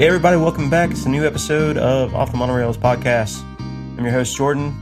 [0.00, 0.90] Hey, everybody, welcome back.
[0.92, 3.42] It's a new episode of Off the Monorails podcast.
[3.98, 4.72] I'm your host, Jordan.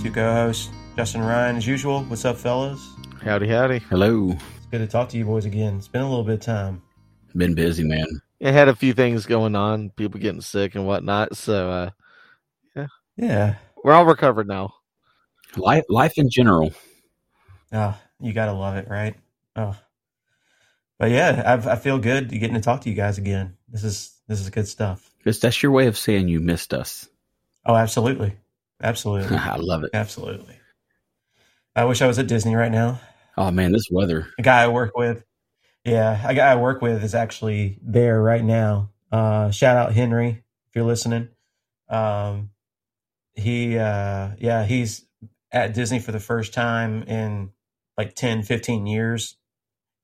[0.00, 2.04] Two co hosts, Justin and Ryan, as usual.
[2.04, 2.80] What's up, fellas?
[3.20, 3.80] Howdy, howdy.
[3.80, 4.30] Hello.
[4.30, 5.74] It's good to talk to you boys again.
[5.78, 6.80] It's been a little bit of time.
[7.34, 8.06] Been busy, man.
[8.38, 11.36] It had a few things going on, people getting sick and whatnot.
[11.36, 11.92] So,
[12.76, 12.86] uh,
[13.16, 13.56] Yeah.
[13.82, 14.72] we're all recovered now.
[15.56, 16.72] Life, life in general.
[17.72, 19.16] Oh, you gotta love it, right?
[19.56, 19.76] Oh,
[20.96, 23.57] but yeah, I've, I feel good getting to talk to you guys again.
[23.70, 25.10] This is this is good stuff.
[25.24, 27.08] That's, that's your way of saying you missed us.
[27.66, 28.36] Oh, absolutely,
[28.82, 29.90] absolutely, I love it.
[29.94, 30.54] absolutely.
[31.76, 33.00] I wish I was at Disney right now.
[33.36, 34.28] Oh man, this weather.
[34.38, 35.24] A guy I work with,
[35.84, 38.90] yeah, a guy I work with is actually there right now.
[39.12, 41.28] Uh, shout out Henry if you're listening.
[41.88, 42.50] Um,
[43.34, 45.06] he, uh, yeah, he's
[45.52, 47.50] at Disney for the first time in
[47.96, 49.36] like 10, 15 years.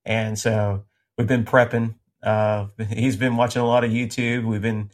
[0.05, 0.85] And so
[1.19, 1.97] we've been prepping.
[2.25, 4.45] Uh, he's been watching a lot of YouTube.
[4.45, 4.91] We've been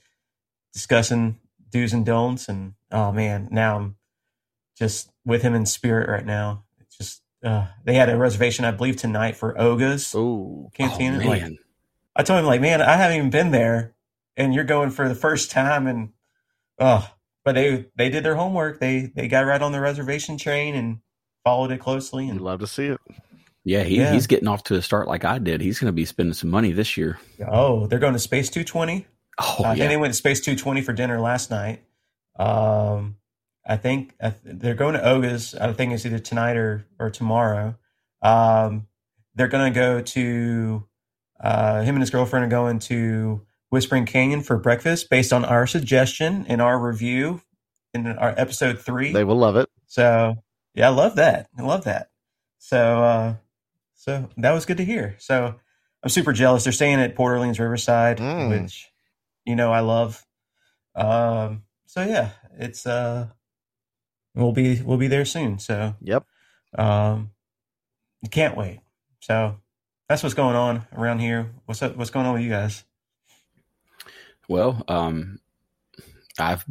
[0.72, 1.38] discussing
[1.70, 2.48] do's and don'ts.
[2.48, 3.96] And oh man, now I'm
[4.76, 6.64] just with him in spirit right now.
[6.80, 11.22] It's just, uh, they had a reservation, I believe, tonight for Oga's Ooh, Cantina.
[11.24, 11.44] oh, like.
[12.16, 13.94] I told him, like, man, I haven't even been there,
[14.36, 16.10] and you're going for the first time, and
[16.78, 17.08] oh,
[17.44, 18.80] but they they did their homework.
[18.80, 20.98] They they got right on the reservation train and
[21.44, 22.26] followed it closely.
[22.26, 23.00] you'd And love to see it.
[23.64, 24.12] Yeah, he, yeah.
[24.12, 25.60] he's getting off to a start like I did.
[25.60, 27.18] He's going to be spending some money this year.
[27.46, 29.06] oh, they're going to Space 220.
[29.38, 31.82] Oh, I think they went to Space 220 for dinner last night.
[32.38, 33.16] Um,
[33.66, 35.54] I think I th- they're going to Oga's.
[35.54, 37.76] I think it's either tonight or or tomorrow.
[38.22, 38.86] Um,
[39.34, 40.86] they're going to go to
[41.40, 45.66] uh, him and his girlfriend are going to Whispering Canyon for breakfast based on our
[45.66, 47.40] suggestion in our review
[47.94, 49.12] in our episode three.
[49.12, 49.68] They will love it.
[49.86, 50.34] So
[50.74, 51.48] yeah, I love that.
[51.58, 52.10] I love that.
[52.58, 53.34] So uh
[54.00, 55.14] so that was good to hear.
[55.18, 55.56] So
[56.02, 56.64] I'm super jealous.
[56.64, 58.48] They're staying at Port Orleans Riverside, Mm.
[58.62, 58.90] which
[59.44, 60.24] you know I love.
[60.94, 63.28] Um so yeah, it's uh
[64.34, 65.58] we'll be we'll be there soon.
[65.58, 66.24] So Yep.
[66.78, 67.30] um
[68.30, 68.80] can't wait.
[69.20, 69.56] So
[70.08, 71.52] that's what's going on around here.
[71.66, 72.84] What's up what's going on with you guys?
[74.48, 75.40] Well, um,
[76.38, 76.64] I've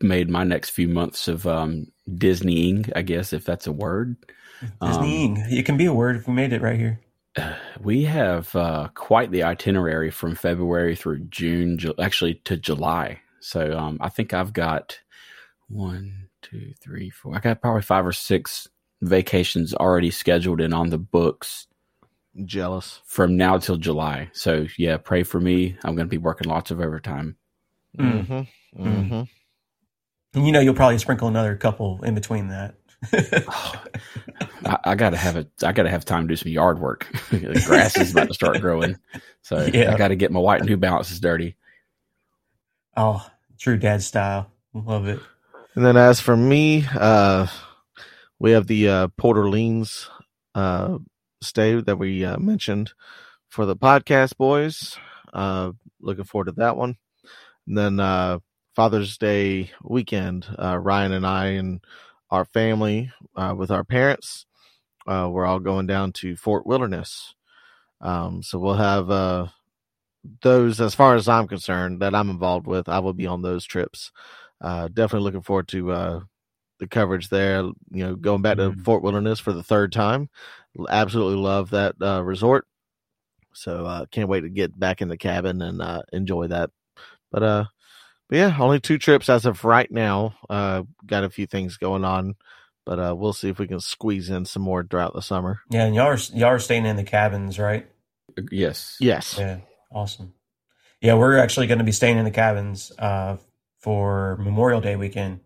[0.00, 4.16] made my next few months of um, Disneying, I guess, if that's a word.
[4.80, 7.00] Um, it can be a word if we made it right here.
[7.80, 13.20] We have uh, quite the itinerary from February through June, Ju- actually to July.
[13.38, 14.98] So um, I think I've got
[15.68, 17.36] one, two, three, four.
[17.36, 18.68] I got probably five or six
[19.00, 21.68] vacations already scheduled and on the books
[22.44, 23.00] Jealous.
[23.04, 24.30] from now till July.
[24.32, 25.76] So yeah, pray for me.
[25.84, 27.36] I'm going to be working lots of overtime.
[27.96, 28.26] Mm.
[28.26, 28.82] Mm-hmm.
[28.82, 28.96] Mm.
[28.96, 29.22] Mm-hmm.
[30.34, 32.74] And you know you'll probably sprinkle another couple in between that.
[33.12, 35.48] I, I gotta have it.
[35.62, 37.06] I gotta have time to do some yard work.
[37.30, 38.98] the grass is about to start growing,
[39.42, 39.94] so Yeah.
[39.94, 41.56] I got to get my white New Balances dirty.
[42.96, 43.24] Oh,
[43.58, 44.50] true dad style.
[44.74, 45.20] Love it.
[45.74, 47.46] And then as for me, uh,
[48.40, 50.10] we have the uh, Port Orleans
[50.54, 50.98] uh,
[51.40, 52.92] stay that we uh, mentioned
[53.48, 54.96] for the podcast boys.
[55.32, 56.96] Uh, looking forward to that one.
[57.66, 58.38] And then uh,
[58.74, 61.80] Father's Day weekend, uh, Ryan and I and
[62.30, 64.46] our family uh, with our parents,
[65.06, 67.34] uh, we're all going down to Fort Wilderness.
[68.00, 69.48] Um, so we'll have uh,
[70.42, 72.88] those, as far as I'm concerned, that I'm involved with.
[72.88, 74.10] I will be on those trips
[74.60, 76.20] uh, definitely looking forward to uh,
[76.80, 77.62] the coverage there.
[77.62, 78.84] You know, going back to Mhm.
[78.84, 80.30] Fort Wilderness for the third time.
[80.88, 82.66] Absolutely love that uh, resort.
[83.54, 86.70] So uh, can't wait to get back in the cabin and uh, enjoy that.
[87.32, 87.64] But uh,
[88.28, 90.34] but yeah, only two trips as of right now.
[90.48, 92.34] Uh, got a few things going on,
[92.84, 95.60] but uh, we'll see if we can squeeze in some more throughout the summer.
[95.70, 97.86] Yeah, and y'all are y'all are staying in the cabins, right?
[98.50, 98.96] Yes.
[99.00, 99.36] Yes.
[99.38, 99.58] Yeah,
[99.92, 100.34] awesome.
[101.00, 103.36] Yeah, we're actually going to be staying in the cabins uh,
[103.80, 105.40] for Memorial Day weekend.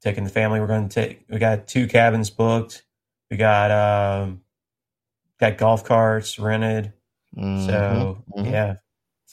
[0.00, 1.24] Taking the family, we're going to take.
[1.30, 2.84] We got two cabins booked.
[3.30, 4.42] We got um,
[5.40, 6.92] got golf carts rented.
[7.36, 8.52] Mhm, So mhm.
[8.52, 8.80] yeah, it's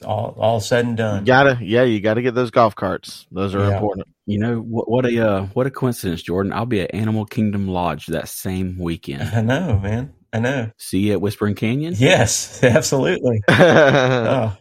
[0.03, 1.23] all all said and You done.
[1.25, 3.27] gotta, yeah, you gotta get those golf carts.
[3.31, 3.73] Those are Yeah.
[3.75, 4.07] important.
[4.25, 4.89] You know what?
[4.89, 6.53] What a uh, what a coincidence, Jordan.
[6.53, 9.23] I'll be at Animal Kingdom Lodge that same weekend.
[9.33, 10.13] I know, man.
[10.33, 10.71] I know.
[10.77, 11.93] See you at Whispering Canyon.
[11.97, 13.41] Yes, absolutely.
[13.49, 14.57] Oh,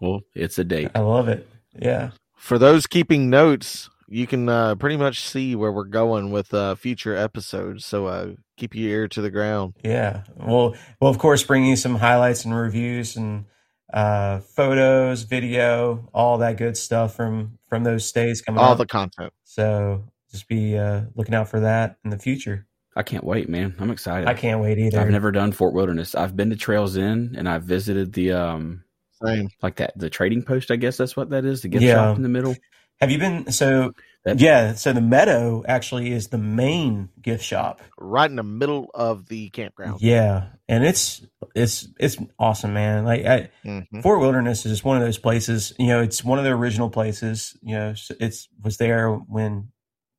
[0.00, 0.90] well, it's a date.
[0.94, 1.48] I love it.
[1.78, 2.10] Yeah.
[2.36, 6.74] for those keeping notes, you can uh, pretty much see where we're going with uh,
[6.74, 7.84] future episodes.
[7.84, 9.74] So uh, keep your ear to the ground.
[9.84, 10.24] Yeah.
[10.36, 13.44] Well, well, of course, bring you some highlights and reviews and
[13.92, 18.78] uh, photos, video, all that good stuff from from those stays coming All up.
[18.78, 19.32] the content.
[19.44, 22.66] so just be uh, looking out for that in the future.
[22.96, 23.74] I can't wait, man.
[23.78, 24.28] I'm excited.
[24.28, 25.00] I can't wait either.
[25.00, 26.14] I've never done Fort Wilderness.
[26.14, 28.84] I've been to Trails End and I've visited the um
[29.24, 29.48] Same.
[29.62, 30.70] like that the trading post.
[30.70, 31.62] I guess that's what that is.
[31.62, 31.94] The gift Yeah.
[31.94, 32.54] shop in the middle.
[33.00, 33.50] Have you been?
[33.52, 33.94] So That-
[34.26, 37.82] yeah, so the Meadow actually is the main gift shop.
[37.98, 40.00] Right in the middle of the campground.
[40.00, 43.04] Yeah, and it's it's it's awesome, man.
[43.04, 44.02] Like I, Mhm.
[44.02, 45.74] Fort Wilderness is just one of those places.
[45.78, 47.56] You know, it's one of the original places.
[47.62, 49.68] You know, it's was there when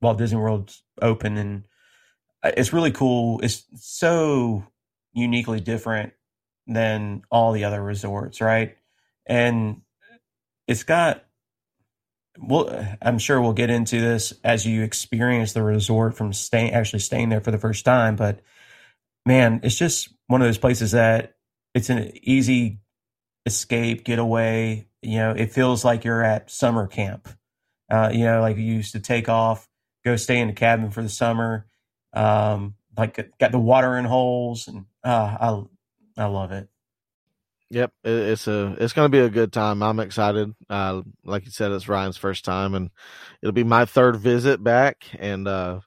[0.01, 1.63] Walt Disney World opened, and
[2.43, 3.39] uh, it's really cool.
[3.41, 4.65] It's so
[5.13, 6.13] uniquely different
[6.67, 8.77] than all the other resorts, right?
[9.25, 9.81] And
[10.67, 11.23] it's got.
[12.37, 16.99] Well, I'm sure we'll get into this as you experience the resort from staying actually
[16.99, 18.15] staying there for the first time.
[18.15, 18.41] But
[19.25, 21.35] man, it's just one of those places that
[21.73, 22.79] it's an easy
[23.45, 24.87] escape, getaway.
[25.01, 27.29] You know, it feels like you're at summer camp.
[27.89, 29.69] Uh, you know, like you used to take off,
[30.03, 31.67] go stay in the cabin for the summer.
[32.13, 35.37] Um, like got the watering holes, and uh,
[36.17, 36.69] I I love it.
[37.75, 39.83] Yep, it's a it's going to be a good time.
[39.83, 40.53] I'm excited.
[40.69, 42.89] Uh, like you said, it's Ryan's first time, and
[43.41, 45.81] it'll be my third visit back, and uh,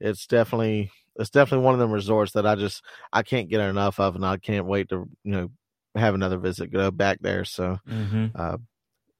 [0.00, 4.00] it's definitely it's definitely one of them resorts that I just I can't get enough
[4.00, 5.50] of, and I can't wait to you know
[5.94, 7.44] have another visit, go back there.
[7.44, 8.26] So Mm-hmm.
[8.34, 8.56] uh,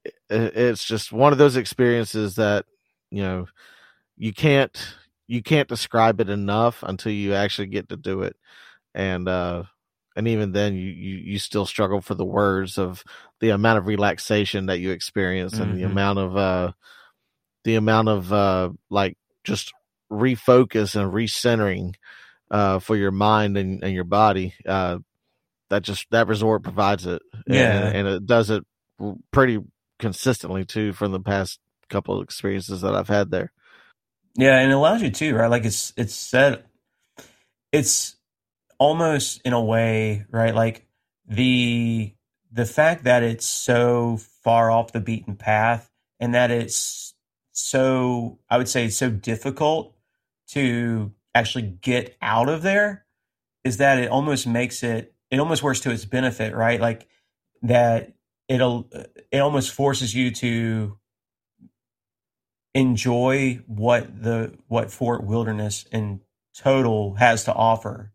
[0.04, 2.64] it, it's just one of those experiences that
[3.10, 3.46] you know
[4.16, 4.96] you can't
[5.28, 8.36] you can't describe it enough until you actually get to do it
[8.94, 9.64] and uh
[10.16, 13.04] and even then you you, you still struggle for the words of
[13.40, 15.92] the amount of relaxation that you experience and the Mhm.
[15.92, 16.72] amount of uh
[17.64, 19.72] the amount of uh like just
[20.10, 21.94] refocus and recentering
[22.50, 24.98] uh for your mind and, and your body uh
[25.68, 27.88] that just that resort provides it Yeah.
[27.88, 28.64] and, and it does it
[29.32, 29.58] pretty
[29.98, 31.58] consistently too from the past
[31.88, 33.52] couple of experiences that I've had there.
[34.36, 35.50] Yeah, and it allows you to, right?
[35.50, 36.64] Like it's it's said
[37.72, 38.15] it's
[38.78, 40.54] almost in a way, right?
[40.54, 40.86] Like
[41.26, 42.14] the
[42.52, 45.90] the fact that it's so far off the beaten path
[46.20, 47.14] and that it's
[47.52, 49.94] so I would say so difficult
[50.48, 53.04] to actually get out of there
[53.64, 56.80] is that it almost makes it it almost works to its benefit, right?
[56.80, 57.08] Like
[57.62, 58.14] that
[58.48, 58.88] it'll
[59.32, 60.98] it almost forces you to
[62.74, 66.20] enjoy what the what Fort Wilderness in
[66.54, 68.12] total has to offer.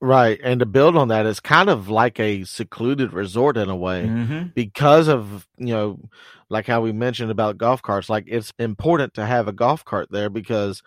[0.00, 0.40] Right.
[0.42, 4.04] And to build on that, it's kind of like a secluded resort in a way
[4.04, 4.46] Mm-hmm.
[4.54, 5.98] because of, you know,
[6.48, 8.08] like how we mentioned about golf carts.
[8.08, 10.82] Like it's important to have a golf cart there because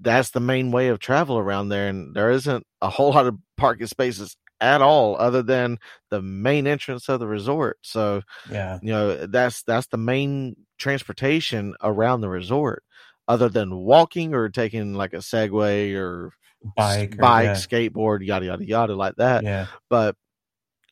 [0.00, 1.88] that's the main way of travel around there.
[1.88, 5.78] And there isn't a whole lot of parking spaces at all other than
[6.10, 7.78] the main entrance of the resort.
[7.82, 8.78] So, Yeah.
[8.82, 12.82] you know that's that's the main transportation around the resort
[13.28, 16.32] other than walking or taking like a segway or
[16.76, 17.14] Bike.
[17.14, 17.52] or- bike yeah.
[17.54, 19.66] skateboard yada yada yada like that Yeah.
[19.88, 20.16] but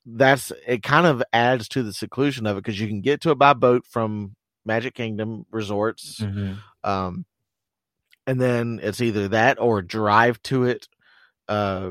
[0.04, 3.30] that's it kind of adds to the seclusion of it because you can get to
[3.30, 6.58] it by boat from magic kingdom resorts Mhm.
[6.84, 7.24] um
[8.26, 10.88] and then it's either that or drive to it
[11.48, 11.90] uh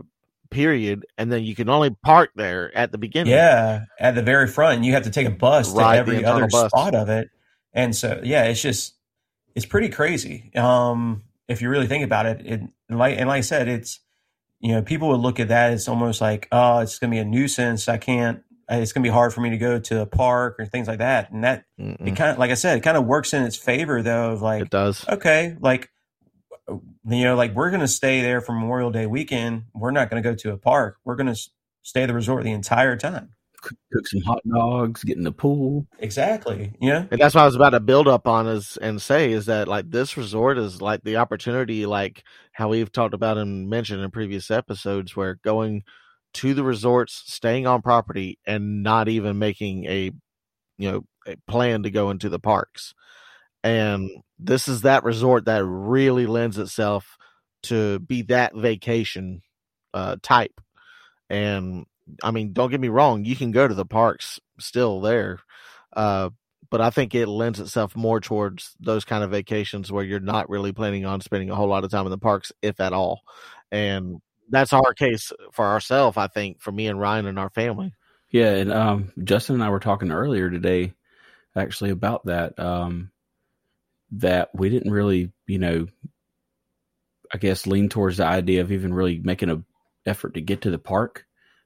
[0.51, 3.85] period and then you can only park there at the beginning Yeah.
[3.99, 6.47] At the very front, you have to take a bus to Ride the every other
[6.47, 6.69] bus.
[6.69, 7.29] spot of it.
[7.73, 8.93] And so, yeah, it's just,
[9.53, 10.51] it's pretty crazy.
[10.55, 13.99] Um, if you really think about it, it and like, and like I said, it's,
[14.59, 17.19] you know, people would look at that as almost like, oh, it's going to be
[17.19, 17.87] a nuisance.
[17.87, 20.65] I can't, it's going to be hard for me to go to a park or
[20.65, 21.31] things like that.
[21.31, 22.07] And that, Mm-mm.
[22.07, 24.41] it kind of, like I said, it kind of works in its favor though, of
[24.41, 25.89] like, it does okay, like
[26.67, 29.65] you know, like we're going to stay there for Memorial Day weekend.
[29.73, 30.97] We're not going to go to a park.
[31.03, 31.39] We're going to
[31.83, 33.34] stay at the resort the entire time.
[33.65, 35.87] Cook, cook some hot dogs, get in the pool.
[35.97, 36.71] Exactly.
[36.79, 37.05] Yeah.
[37.09, 39.67] And that's what I was about to build up on is and say is that
[39.67, 44.11] like this resort is like the opportunity, like how we've talked about and mentioned in
[44.11, 45.83] previous episodes, where going
[46.35, 50.11] to the resorts, staying on property, and not even making a
[50.77, 52.93] you know a plan to go into the parks.
[53.63, 57.17] And this is that resort that really lends itself
[57.63, 59.41] to be that vacation
[59.95, 60.61] uh, type.
[61.31, 61.85] And
[62.23, 65.39] I mean, don't get me wrong, you can go to the parks still there.
[65.93, 66.29] Uh,
[66.69, 70.49] but I think it lends itself more towards those kind of vacations where you're not
[70.49, 73.21] really planning on spending a whole lot of time in the parks, if at all.
[73.71, 77.93] And that's our case for ourselves, I think, for me and Ryan and our family.
[78.29, 80.93] Yeah, and um, Justin and I were talking earlier today,
[81.55, 82.59] actually about that.
[82.59, 83.11] Um,
[84.11, 85.87] that we didn't really, you know,
[87.33, 89.63] I guess lean towards the idea of even really making a
[90.05, 91.25] effort to get to the park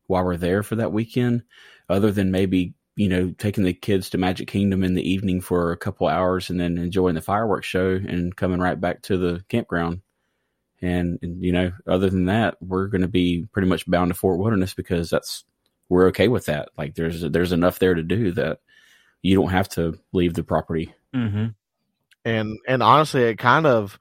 [0.09, 1.43] while we're there for that weekend,
[1.87, 5.71] other than maybe you know taking the kids to Magic Kingdom in the evening for
[5.71, 9.43] a couple hours and then enjoying the fireworks show and coming right back to the
[9.47, 10.01] campground.
[10.81, 14.17] And, and you know, other than that, we're going to be pretty much bound to
[14.17, 15.43] Fort Wilderness because that's
[15.89, 16.69] we're okay with that.
[16.77, 18.59] Like there's there's enough there to do that
[19.21, 20.93] you don't have to leave the property.
[21.15, 21.47] Mm-hmm.
[22.23, 23.97] and and honestly it kind of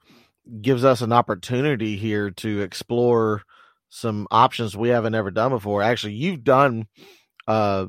[0.61, 3.41] gives us an opportunity here to explore
[3.89, 5.81] some options we haven't ever done before.
[5.81, 6.87] Actually you've done
[7.47, 7.87] uh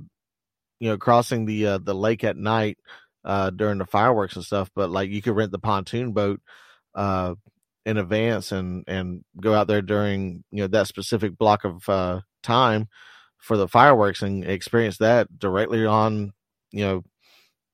[0.81, 2.79] you know crossing the uh, the lake at night
[3.25, 6.41] uh during the fireworks and stuff but like you could rent the pontoon boat
[6.95, 7.35] uh
[7.87, 12.21] in advance and and go out there during you know that specific block of uh
[12.43, 12.89] time
[13.39, 16.33] for the fireworks and experience that directly on
[16.73, 17.03] you know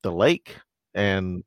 [0.02, 0.56] the lake.
[0.95, 1.45] And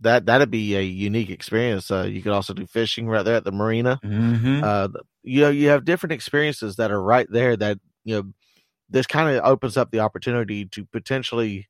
[0.00, 1.90] that that'd be a unique experience.
[1.90, 3.98] Uh, you could also do fishing right there at the marina.
[4.04, 4.62] Mm-hmm.
[4.62, 4.88] Uh,
[5.22, 7.56] you know, you have different experiences that are right there.
[7.56, 8.32] That you know,
[8.88, 11.66] this kind of opens up the opportunity to potentially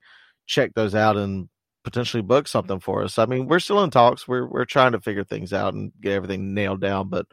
[0.47, 1.49] check those out and
[1.85, 3.19] potentially book something for us.
[3.19, 4.29] I mean, we're still in talks.
[4.29, 7.27] We're we're trying to figure things out and get everything nailed down, but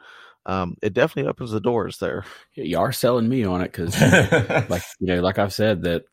[0.46, 2.24] um, it definitely opens the doors there.
[2.54, 4.00] You are selling me on it because,
[4.70, 6.04] like you know, like I've said, that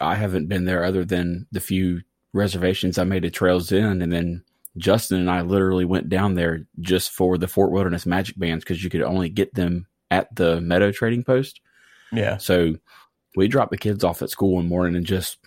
[0.00, 4.12] I haven't been there other than the few reservations I made at Trails End, and
[4.12, 4.44] then
[4.76, 8.82] Justin and I literally went down there just for the Fort Wilderness Magic Bands because
[8.84, 11.60] you could only get them at the Meadow Trading Post.
[12.12, 12.36] yeah.
[12.36, 12.74] So
[13.36, 15.38] we dropped the kids off at school one morning and just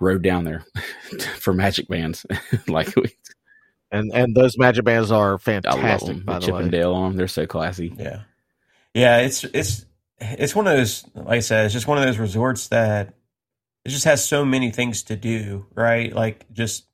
[0.00, 0.64] rode down there
[1.38, 2.26] for Magic Bands.
[2.68, 3.16] like we,
[3.90, 5.80] And and those magic bands are fantastic.
[5.84, 6.16] I love fantastic.
[6.16, 6.24] them.
[6.24, 7.92] By With the Chip way, and Dale on them, they're so classy.
[7.96, 8.22] Yeah.
[8.94, 9.86] Yeah, it's it's
[10.20, 13.14] it's one of those like I said, it's just one of those resorts that
[13.84, 16.12] it just has so many things to do, right?
[16.12, 16.86] Like just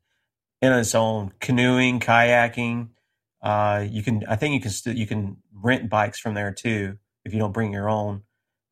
[0.61, 2.89] in its own canoeing, kayaking.
[3.43, 6.99] Uh, you can I think you can still you can rent bikes from there too
[7.25, 8.23] if you don't bring your own.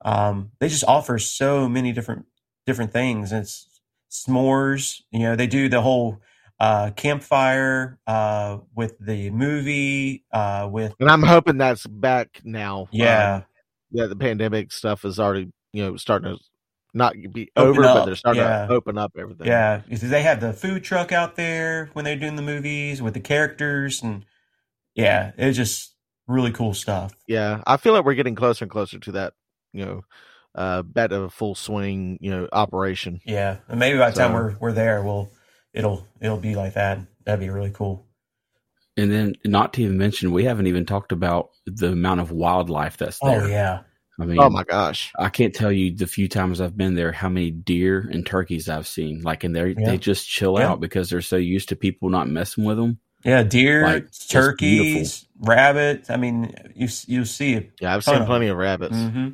[0.05, 2.27] Um, they just offer so many different
[2.67, 3.33] different things.
[3.33, 3.67] It's
[4.11, 6.21] s'mores, you know, they do the whole
[6.61, 12.89] uh campfire uh with the movie uh with and I'm hoping that's back now.
[12.91, 13.45] yeah Um,
[13.93, 16.43] yeah, the pandemic stuff is already you know starting to
[16.95, 18.67] not be Open over, but they're starting yeah.
[18.67, 19.47] to open up everything.
[19.47, 23.15] Yeah, because they have the food truck out there when they're doing the movies with
[23.15, 24.25] the characters, and
[24.95, 25.95] yeah, it's just
[26.27, 27.15] really cool stuff.
[27.27, 27.63] yeah.
[27.67, 29.35] I feel like we're getting closer and closer to that.
[29.73, 30.05] You know,
[30.55, 32.19] uh, back to a full swing.
[32.21, 33.21] You know, operation.
[33.25, 35.31] Yeah, and maybe by the time we're we're there, we'll
[35.73, 37.01] it'll it'll be like that.
[37.25, 38.07] That'd be really cool.
[38.97, 42.97] And then, not to even mention, we haven't even talked about the amount of wildlife
[42.97, 43.43] that's there.
[43.43, 43.83] Oh yeah,
[44.21, 45.13] I mean, Oh my gosh.
[45.19, 48.69] I can't tell you the few times I've been there how many deer and turkeys
[48.69, 49.23] I've seen.
[49.23, 49.87] Like, and they Yeah.
[49.91, 50.71] they just chill Yeah.
[50.71, 52.99] out because they're so used to people not messing with them.
[53.25, 56.09] yeah, deer, Like, turkeys, rabbits.
[56.11, 57.73] I mean, you you see it.
[57.81, 58.97] Yeah, I've seen of plenty of rabbits.
[58.97, 59.31] hmm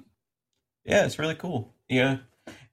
[0.85, 1.75] Yeah, it's really cool.
[1.89, 2.19] Yeah.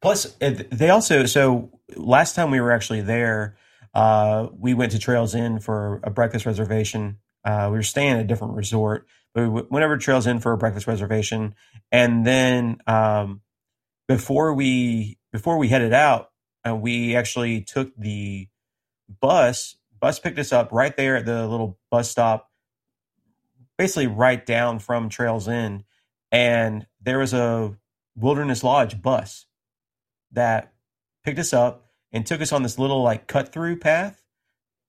[0.01, 3.55] Plus, they also so last time we were actually there,
[3.93, 7.17] uh, we went to Trails End for a breakfast reservation.
[7.45, 10.41] Uh, we were staying at a different resort, but we w- went to Trails End
[10.41, 11.55] for a breakfast reservation,
[11.91, 13.41] and then um,
[14.07, 16.31] before we before we headed out,
[16.67, 18.47] uh, we actually took the
[19.21, 19.77] bus.
[19.99, 22.49] Bus picked us up right there at the little bus stop,
[23.77, 25.83] basically right down from Trails End,
[26.31, 27.77] and there was a
[28.15, 29.45] Wilderness Lodge bus
[30.31, 30.73] that
[31.23, 34.20] picked us up and took us on this little like cut through path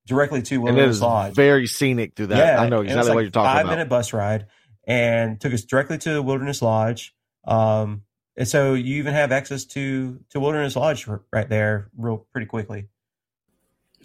[0.05, 1.33] directly to And it Wilderness is Lodge.
[1.35, 2.37] very scenic through that.
[2.37, 3.71] Yeah, I know and it was exactly like what you're talking five about.
[3.71, 4.47] minute bus ride
[4.85, 7.13] and took us directly to Wilderness Lodge.
[7.45, 8.03] Um,
[8.35, 12.87] and so you even have access to to Wilderness Lodge right there, real pretty quickly.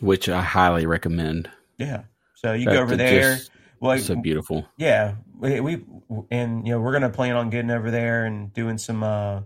[0.00, 1.50] which I highly recommend.
[1.76, 2.02] Yeah.
[2.36, 3.36] So you That- go over there.
[3.36, 3.50] just-
[3.80, 4.66] Well, so beautiful.
[4.76, 5.84] yeah, we, we
[6.30, 9.40] and you know we're gonna plan on getting over there and doing some uh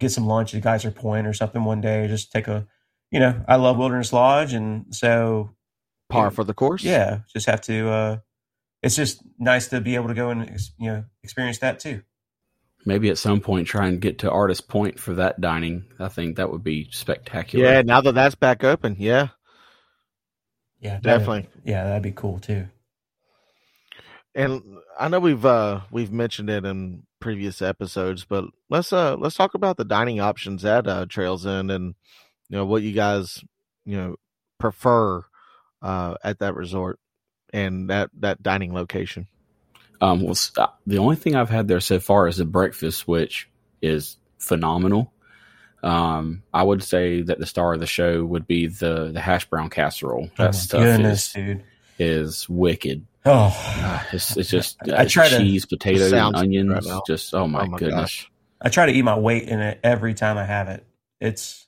[0.00, 2.06] get some lunch at Geyser Point or something one day.
[2.08, 2.66] Just take a,
[3.10, 5.50] you know, I love Wilderness Lodge, and so
[6.08, 6.82] Par for the course.
[6.84, 7.88] yeah, just have to.
[7.90, 8.16] uh
[8.82, 10.48] It's just nice to be able to go and
[10.78, 12.02] you know experience that too.
[12.86, 15.84] Maybe at some point try and get to Artist Point for that dining.
[15.98, 17.64] I think that would be spectacular.
[17.66, 17.82] Yeah.
[17.82, 19.28] Now that that's back open, yeah,
[20.80, 21.48] Yeah, that'd- definitely.
[21.64, 22.68] Yeah, that'd be cool too.
[24.34, 24.62] And
[24.98, 29.54] I know we've uh we've mentioned it in previous episodes, but let's uh let's talk
[29.54, 31.94] about the dining options at uh, Trails End and
[32.48, 33.42] you know what you guys
[33.84, 34.16] you know
[34.58, 35.24] prefer
[35.82, 36.98] uh at that resort
[37.52, 39.26] and that that dining location.
[40.00, 43.48] Um, well, uh, the only thing I've had there so far is the breakfast, which
[43.82, 45.12] is phenomenal.
[45.82, 49.46] Um, I would say that the star of the show would be the the hash
[49.48, 50.30] brown casserole.
[50.36, 51.64] That oh my stuff goodness, is dude.
[51.98, 53.06] is wicked.
[53.24, 56.88] Oh, Uh, it's, it's just I uh, try to- cheese, potatoes, and onions.
[56.90, 57.94] right just oh my, Oh my goodness!
[58.00, 58.30] gosh.
[58.60, 60.84] I try to eat my weight in it every time I have it.
[61.20, 61.67] It's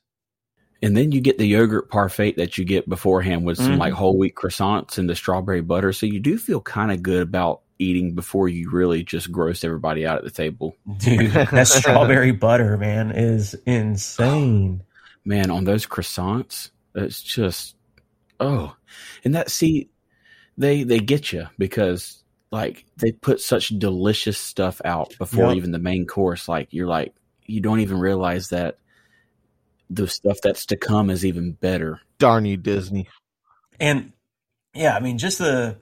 [0.82, 3.78] And then you get the yogurt parfait that you get beforehand with some Mhm.
[3.78, 5.92] like whole wheat croissants and the strawberry butter.
[5.92, 10.06] So you do feel kind of good about eating before you really just gross everybody
[10.06, 10.74] out at the table.
[10.98, 14.82] dude, that strawberry butter, man, is insane.
[15.24, 17.76] Man, on those croissants, It's just
[18.40, 18.74] oh,
[19.24, 19.90] and that see
[20.56, 25.56] they they get you because like they put such delicious stuff out before Yep.
[25.56, 26.48] even the main course.
[26.48, 27.14] Like you're like
[27.46, 28.78] you don't even realize that
[29.90, 32.00] the stuff that's to come is even better.
[32.18, 33.08] Darn you, Disney.
[33.78, 34.12] And
[34.72, 35.78] yeah, I mean, just the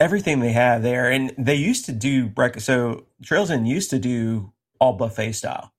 [0.00, 2.66] everything they have there, and they used to do breakfast.
[2.66, 5.72] So Trails End used to do all buffet style,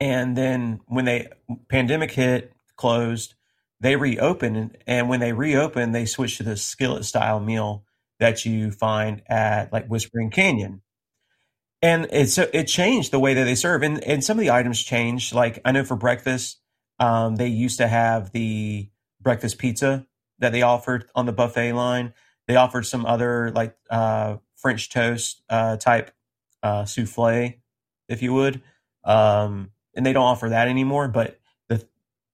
[0.00, 1.28] and then when they
[1.68, 3.34] pandemic hit, closed,
[3.80, 7.84] they reopened, and when they reopened, they switched to the skillet style meal
[8.18, 10.81] that you find at like Whispering Canyon.
[11.82, 14.82] And it's it changed the way that they serve, and and some of the items
[14.82, 15.34] changed.
[15.34, 16.60] Like I know for breakfast,
[17.00, 20.06] um, they used to have the breakfast pizza
[20.40, 22.14] that they offered on the buffet line.
[22.48, 26.12] They offered some other like uh, French toast uh, type
[26.62, 27.54] uh, souffle,
[28.08, 28.62] if you would,
[29.04, 31.08] um, and they don't offer that anymore.
[31.08, 31.86] But the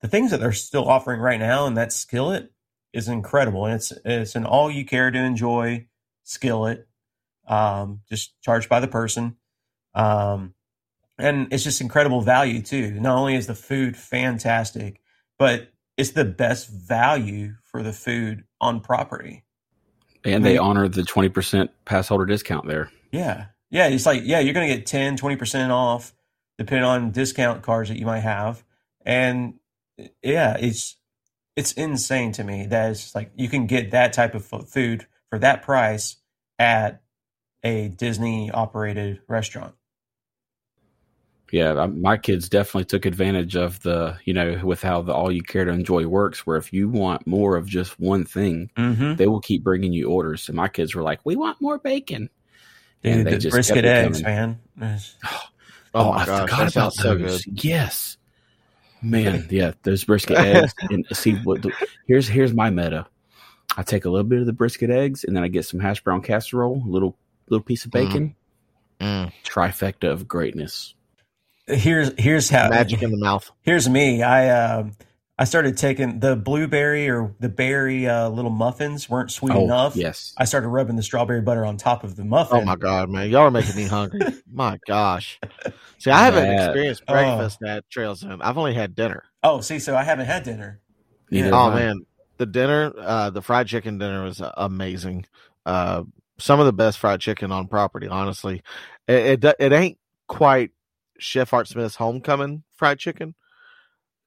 [0.02, 2.52] the things that they're still offering right now in that skillet
[2.93, 5.87] is incredible, and it's it's an all you care to enjoy
[6.25, 6.88] skillet,
[7.49, 9.37] um, just charged by the person,
[9.95, 10.55] um,
[11.19, 12.93] and it's just incredible value too.
[13.00, 15.00] Not only is the food fantastic,
[15.38, 19.45] but it's the best value for the food on property.
[20.25, 20.64] And they Right.
[20.67, 22.90] honor the twenty percent pass holder discount there.
[23.11, 23.47] Yeah.
[23.71, 23.88] Yeah.
[23.88, 26.14] It's like, yeah, you're going to get 10, 20% off
[26.57, 28.64] depending on discount cards that you might have.
[29.05, 29.55] And
[30.23, 30.97] yeah, it's,
[31.57, 35.38] it's insane to me that it's like you can get that type of food for
[35.38, 36.17] that price
[36.59, 37.02] at
[37.64, 39.74] a Disney operated restaurant.
[41.50, 45.42] Yeah, my kids definitely took advantage of the, you know, with how the all you
[45.42, 49.14] care to enjoy works, where if you want more of just one thing, Mm-hmm.
[49.14, 50.46] they will keep bringing you orders.
[50.48, 52.28] And my kids were like, we want more bacon.
[53.02, 54.58] Dude, And they the just brisket eggs, coming.
[54.76, 54.92] man.
[54.94, 55.16] It's-
[55.94, 57.44] Oh, my I gosh, forgot that about sounds so those.
[57.47, 57.64] good.
[57.64, 58.18] Yes.
[59.00, 60.75] Man, yeah, those brisket eggs.
[60.90, 61.73] And see what the,
[62.06, 63.06] here's here's my meta.
[63.78, 66.02] I take a little bit of the brisket eggs and then I get some hash
[66.04, 67.16] brown casserole, a little
[67.50, 68.34] little piece of bacon,
[69.00, 69.32] Mm.
[69.45, 70.95] trifecta of greatness.
[71.67, 73.50] Here's, here's how Magic in the mouth.
[73.63, 74.23] Here's me.
[74.23, 74.93] I um
[75.41, 79.95] I started taking the blueberry or the berry uh, little muffins weren't sweet oh, enough.
[79.95, 80.34] yes.
[80.37, 82.58] I started rubbing the strawberry butter on top of the muffin.
[82.58, 84.21] Oh my god, man, y'all are making me hungry.
[84.52, 85.39] my gosh.
[85.99, 87.13] See, I haven't That- experienced Oh.
[87.13, 88.43] breakfast at Trails End.
[88.43, 89.23] I've only had dinner.
[89.45, 90.80] Oh, see, so I haven't had dinner.
[91.30, 92.04] Neither Oh man,
[92.39, 95.25] the dinner, uh, the fried chicken dinner was uh, amazing.
[95.65, 96.02] Uh,
[96.38, 98.08] some of the best fried chicken on property.
[98.08, 98.62] Honestly,
[99.06, 100.70] it it, it ain't quite
[101.18, 103.34] Chef Art Smith's homecoming fried chicken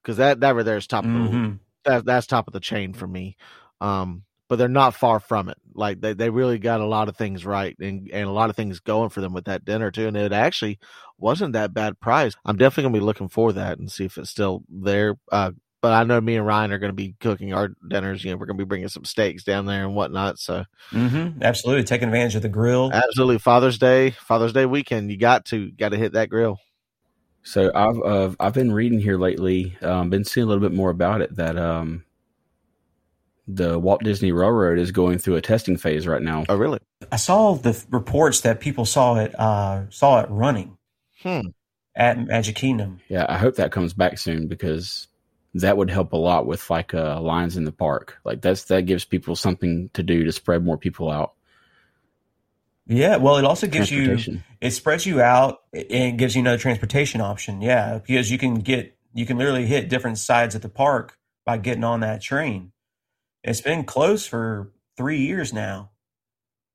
[0.02, 1.58] because that that right there is top of the Mhm.
[1.84, 3.36] that, that's top of the chain for me.
[3.80, 5.56] Um, but they're not far from it.
[5.74, 8.56] Like they, they really got a lot of things right and, and a lot of
[8.56, 10.06] things going for them with that dinner too.
[10.06, 10.78] And it actually
[11.18, 12.34] wasn't that bad price.
[12.44, 15.16] I'm definitely gonna be looking for that and see if it's still there.
[15.30, 18.24] Uh, but I know me and Ryan are gonna be cooking our dinners.
[18.24, 20.38] You know, we're gonna be bringing some steaks down there and whatnot.
[20.38, 21.42] So Mhm.
[21.42, 22.90] Absolutely, taking advantage of the grill.
[22.92, 26.58] absolutely, Father's Day, Father's Day weekend, you got to got to hit that grill.
[27.42, 30.90] So I've uh, I've been reading here lately, um, been seeing a little bit more
[30.90, 31.34] about it.
[31.34, 32.04] That um,
[33.48, 36.44] the Walt Disney Railroad is going through a testing phase right now.
[36.48, 36.78] Oh, really?
[37.10, 40.78] I saw the reports that people saw it uh, saw it running
[41.22, 41.48] Hmm.
[41.96, 43.00] at Magic Kingdom.
[43.08, 45.08] Yeah, I hope that comes back soon because
[45.54, 48.18] that would help a lot with like uh, lines in the park.
[48.24, 51.34] Like that's that gives people something to do to spread more people out.
[52.86, 57.20] Yeah, well, it also gives you it spreads you out and gives you another transportation
[57.20, 57.60] option.
[57.60, 61.58] Yeah, because you can get you can literally hit different sides of the park by
[61.58, 62.72] getting on that train.
[63.44, 65.90] It's been closed for three years now,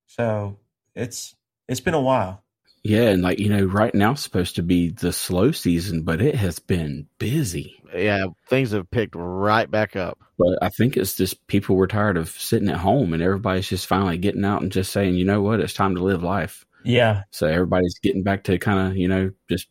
[0.06, 0.60] so
[0.96, 1.36] it's
[1.68, 2.44] it's been a while.
[2.84, 6.22] Yeah, and like you know, right now it's supposed to be the slow season, but
[6.22, 7.82] it has been busy.
[7.94, 10.20] Yeah, things have picked right back up.
[10.38, 13.88] But I think it's just people were tired of sitting at home, and everybody's just
[13.88, 16.66] finally getting out and just saying, you know what, it's time to live life.
[16.84, 19.68] Yeah, So everybody's getting back to kind of you know just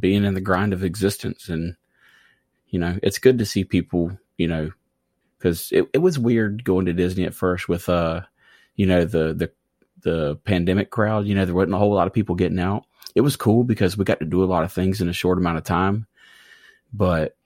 [0.00, 1.76] being in the grind of existence, and
[2.68, 4.70] you know it's good to see people, you know,
[5.38, 8.22] because it, it was weird going to Disney at first with uh,
[8.76, 9.50] you know the the
[10.06, 11.26] the pandemic crowd.
[11.26, 12.84] You know there wasn't a whole lot of people getting out.
[13.14, 15.38] It was cool because we got to do a lot of things in a short
[15.38, 16.06] amount of time,
[16.94, 17.36] but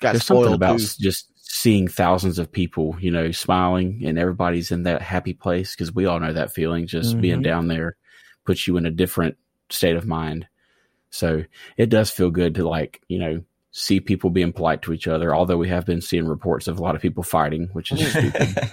[0.00, 0.86] Got there's something about too.
[1.00, 5.94] just seeing thousands of people, you know, smiling and everybody's in that happy place because
[5.94, 6.86] we all know that feeling.
[6.86, 7.44] Just being Mhm.
[7.44, 7.96] down there
[8.44, 9.36] puts you in a different
[9.70, 10.46] state of mind.
[11.10, 11.44] So
[11.76, 13.42] it does feel good to like, you know,
[13.76, 15.34] see people being polite to each other.
[15.34, 18.56] Although we have been seeing reports of a lot of people fighting, which is stupid.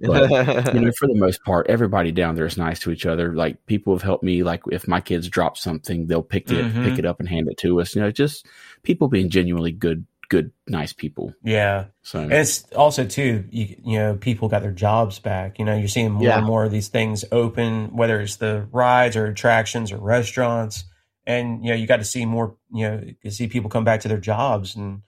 [0.00, 0.30] But
[0.74, 3.34] you know, for the most part, everybody down there is nice to each other.
[3.34, 4.42] Like people have helped me.
[4.42, 6.84] Like if my kids drop something, they'll pick it Mhm.
[6.84, 7.94] pick it up and hand it to us.
[7.96, 8.46] You know, just
[8.82, 11.34] people being genuinely good good, nice people.
[11.42, 11.86] Yeah.
[12.02, 15.58] So And it's also too, you, you know, people got their jobs back.
[15.58, 16.38] You know, you're seeing more Yeah.
[16.38, 20.84] and more of these things open, whether it's the rides or attractions or restaurants.
[21.26, 22.56] And you know, you got to see more.
[22.72, 22.88] You
[23.22, 25.02] know, see people come back to their jobs and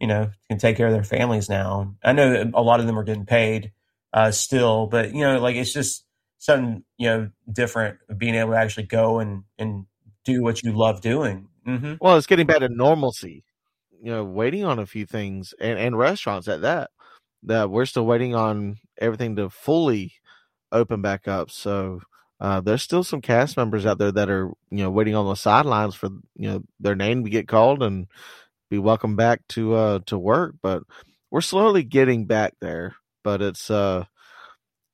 [0.00, 1.94] you know can take care of their families now.
[2.02, 3.72] I know a lot of them are getting paid
[4.12, 6.04] uh, still, but you know, like it's just
[6.38, 9.86] something you know different being able to actually go and and
[10.24, 11.48] do what you love doing.
[11.64, 13.44] hmm Well, it's getting back to normalcy.
[14.02, 16.90] You know, waiting on a few things and, and restaurants at that.
[17.42, 20.14] That we're still waiting on everything to fully
[20.72, 21.50] open back up.
[21.50, 22.00] So
[22.40, 25.34] uh, there's still some cast members out there that are you know waiting on the
[25.34, 28.06] sidelines for you know their name to get called and
[28.70, 30.54] be welcomed back to uh to work.
[30.62, 30.82] But
[31.30, 32.96] we're slowly getting back there.
[33.22, 34.04] But it's uh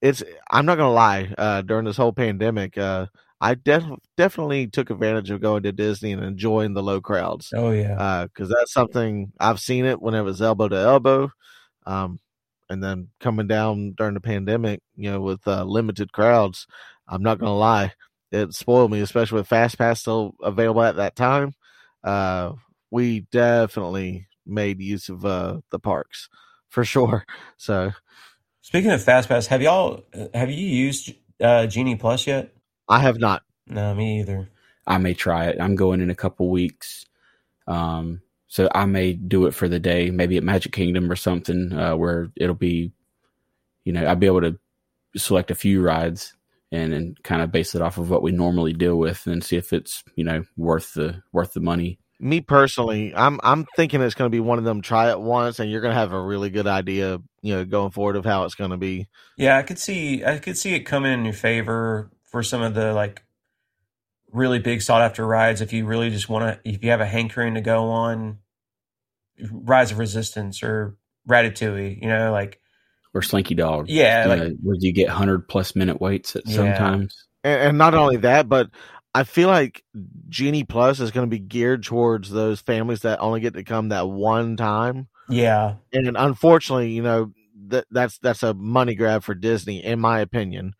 [0.02, 1.34] it's I'm not gonna lie.
[1.36, 3.06] Uh, during this whole pandemic, uh,
[3.40, 3.84] I def-
[4.16, 8.48] definitely took advantage of going to Disney and enjoying the low crowds Oh yeah, because
[8.48, 11.30] that's something I've seen it when it was elbow to elbow,
[11.86, 12.20] um,
[12.68, 16.66] and then coming down during the pandemic, you know, with uh, limited crowds.
[17.10, 17.92] I'm not gonna lie,
[18.32, 21.52] it spoiled me, especially with Fast Pass still available at that time.
[22.02, 22.52] Uh,
[22.90, 26.28] we definitely made use of uh, the parks
[26.68, 27.26] for sure.
[27.56, 27.92] So
[28.62, 32.54] Speaking of FastPass, have y'all have you used uh, Genie Plus yet?
[32.88, 33.42] I have not.
[33.66, 34.48] No, me either.
[34.86, 35.60] I may try it.
[35.60, 37.06] I'm going in a couple weeks.
[37.66, 41.72] Um, so I may do it for the day, maybe at Magic Kingdom or something,
[41.72, 42.92] uh, where it'll be,
[43.84, 44.58] you know, I'll be able to
[45.16, 46.34] select a few rides
[46.72, 49.56] and, and kind of base it off of what we normally deal with and see
[49.56, 51.98] if it's, you know, worth the, worth the money.
[52.22, 54.82] Me personally, I'm I'm thinking it's going to be one of them.
[54.82, 57.92] Try it once, and you're going to have a really good idea, you know, going
[57.92, 59.08] forward of how it's going to be.
[59.38, 62.74] Yeah, I could see I could see it coming in your favor for some of
[62.74, 63.22] the like
[64.32, 67.06] really big sought after rides if you really just want to if you have a
[67.06, 68.38] hankering to go on
[69.50, 70.96] Rise of Resistance or
[71.28, 72.59] Ratatouille, you know, like
[73.12, 73.88] Or Slinky Dog.
[73.88, 76.54] yeah, you like know, where you get 100 plus minute waits at Yeah.
[76.54, 77.26] sometimes.
[77.42, 78.70] And, and not only that, but
[79.14, 79.82] I feel like
[80.28, 83.88] Genie Plus is going to be geared towards those families that only get to come
[83.88, 85.08] that one time.
[85.28, 87.32] yeah, And unfortunately, you know,
[87.68, 90.74] that that's that's a money grab for Disney, in my opinion.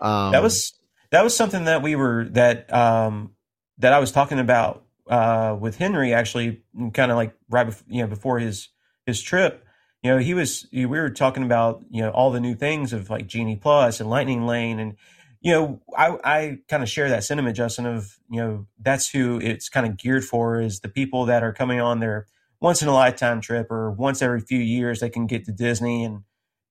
[0.00, 0.74] Um, that was
[1.10, 3.32] that was something that we were that um
[3.78, 6.62] that I was talking about uh with Henry actually
[6.92, 8.68] kind of like right before you know before his
[9.06, 9.64] his trip
[10.02, 13.10] you know he was we were talking about you know all the new things of
[13.10, 14.96] like Genie Plus and Lightning Lane and
[15.40, 19.40] you know I I kind of share that sentiment Justin of you know that's who
[19.40, 22.26] it's kind of geared for is the people that are coming on their
[22.60, 26.04] once in a lifetime trip or once every few years they can get to Disney
[26.04, 26.22] and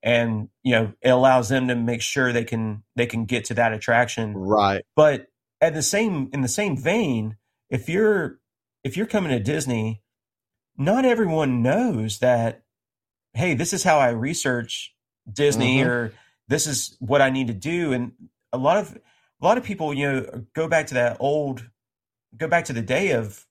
[0.04, 3.54] and you know it allows them to make sure they can they can get to
[3.54, 4.84] that attraction right.
[4.96, 5.28] but
[5.60, 7.36] at the same in the same vein
[7.70, 8.40] if you're
[8.84, 10.02] if you're coming to disney
[10.78, 12.64] not everyone knows that
[13.38, 14.94] hey this is how i research
[15.32, 15.86] disney Mhm.
[15.88, 16.14] or
[16.48, 18.12] this is what i need to do and
[18.52, 18.98] a lot of
[19.42, 21.70] a lot of people you know go back to that old
[22.36, 23.46] go back to the day of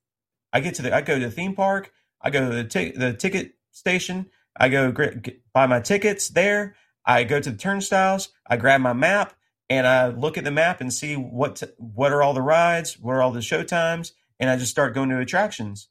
[0.53, 2.95] i get to the i go to the theme park i go to the, tic
[2.95, 8.29] the ticket station i go get, buy my tickets there i go to the turnstiles
[8.47, 9.33] i grab my map
[9.69, 12.97] and I look at the map and see what t- what are all the rides,
[12.97, 15.89] what are all the show times, and I just start going to attractions.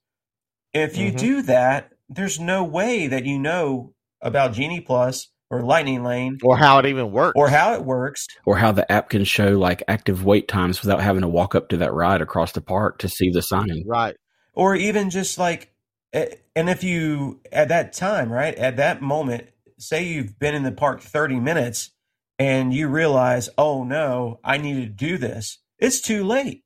[0.72, 1.18] If you Mhm.
[1.18, 6.56] do that, there's no way that you know about Genie Plus or Lightning Lane Or
[6.56, 7.34] how it even works.
[7.36, 8.26] or how it works.
[8.44, 11.68] Or how the app can show like active wait times without having to walk up
[11.70, 13.84] to that ride across the park to see the sign.
[13.86, 14.16] right.
[14.54, 15.72] or even just like
[16.12, 20.72] and if you at that time right at that moment say you've been in the
[20.72, 21.90] park 30 minutes
[22.38, 26.64] and you realize oh no i need to do this it's too late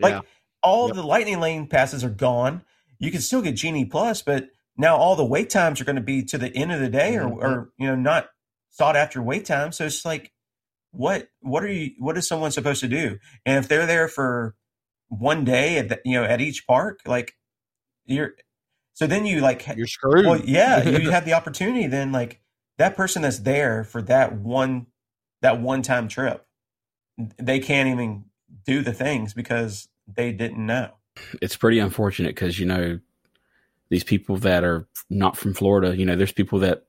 [0.00, 0.22] like
[0.62, 0.96] all Yep.
[0.96, 2.62] the lightning lane passes are gone
[3.00, 6.02] you can still get genie plus but now all the wait times are going to
[6.02, 7.44] be to the end of the day or, mm-hmm.
[7.44, 8.28] or you know not
[8.70, 9.72] sought after wait time.
[9.72, 10.32] So it's like
[10.92, 13.18] what what are you what is someone supposed to do?
[13.44, 14.54] And if they're there for
[15.08, 17.34] one day at the, you know at each park like
[18.06, 18.32] you're
[18.94, 20.26] so then you like You're screwed.
[20.26, 22.40] well yeah you have the opportunity then like
[22.78, 24.86] that person that's there for that one
[25.42, 26.44] that one time trip
[27.38, 28.24] they can't even
[28.64, 30.90] do the things because they didn't know.
[31.40, 32.98] It's pretty unfortunate because, you know,
[33.88, 36.84] these people that are not from Florida, you know, there's people that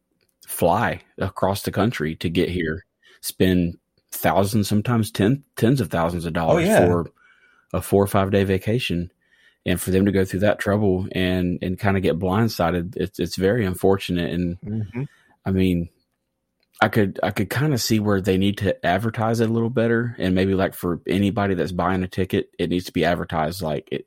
[0.47, 2.85] fly across the country to get here,
[3.21, 3.77] spend
[4.11, 6.85] thousands, sometimes ten, tens of thousands of dollars yeah.
[6.85, 7.11] for
[7.73, 9.11] a four or five day vacation.
[9.65, 13.19] And for them to go through that trouble and, and kind of get blindsided, it's,
[13.19, 14.31] it's very unfortunate.
[14.31, 15.07] And Mhm.
[15.45, 15.89] I mean,
[16.79, 19.69] I could I could kind of see where they need to advertise it a little
[19.69, 23.61] better, and maybe like for anybody that's buying a ticket, it needs to be advertised
[23.61, 24.05] like it.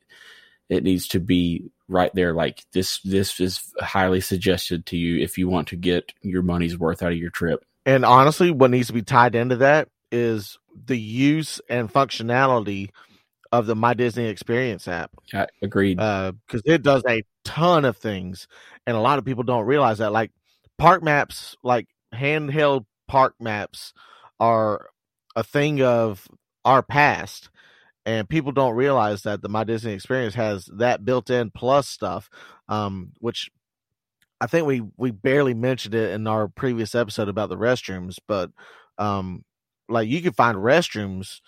[0.71, 2.33] It needs to be right there.
[2.33, 6.79] Like this, this is highly suggested to you if you want to get your money's
[6.79, 7.65] worth out of your trip.
[7.85, 12.91] And honestly, what needs to be tied into that is the use and functionality
[13.53, 15.11] of the My Disney Experience app.
[15.35, 15.97] I agreed.
[15.97, 18.47] Because uh, it does a ton of things,
[18.87, 20.13] and a lot of people don't realize that.
[20.13, 20.31] Like
[20.79, 23.93] park maps, like handheld park maps,
[24.39, 24.89] are
[25.35, 26.29] a thing of
[26.65, 27.51] our past
[28.07, 32.29] and people don't realize that the my disney experience has that built in plus stuff
[32.69, 33.51] um, which
[34.41, 38.51] i think we we barely mentioned it in our previous episode about the restrooms but
[38.99, 39.45] um,
[39.89, 41.41] like you can find restrooms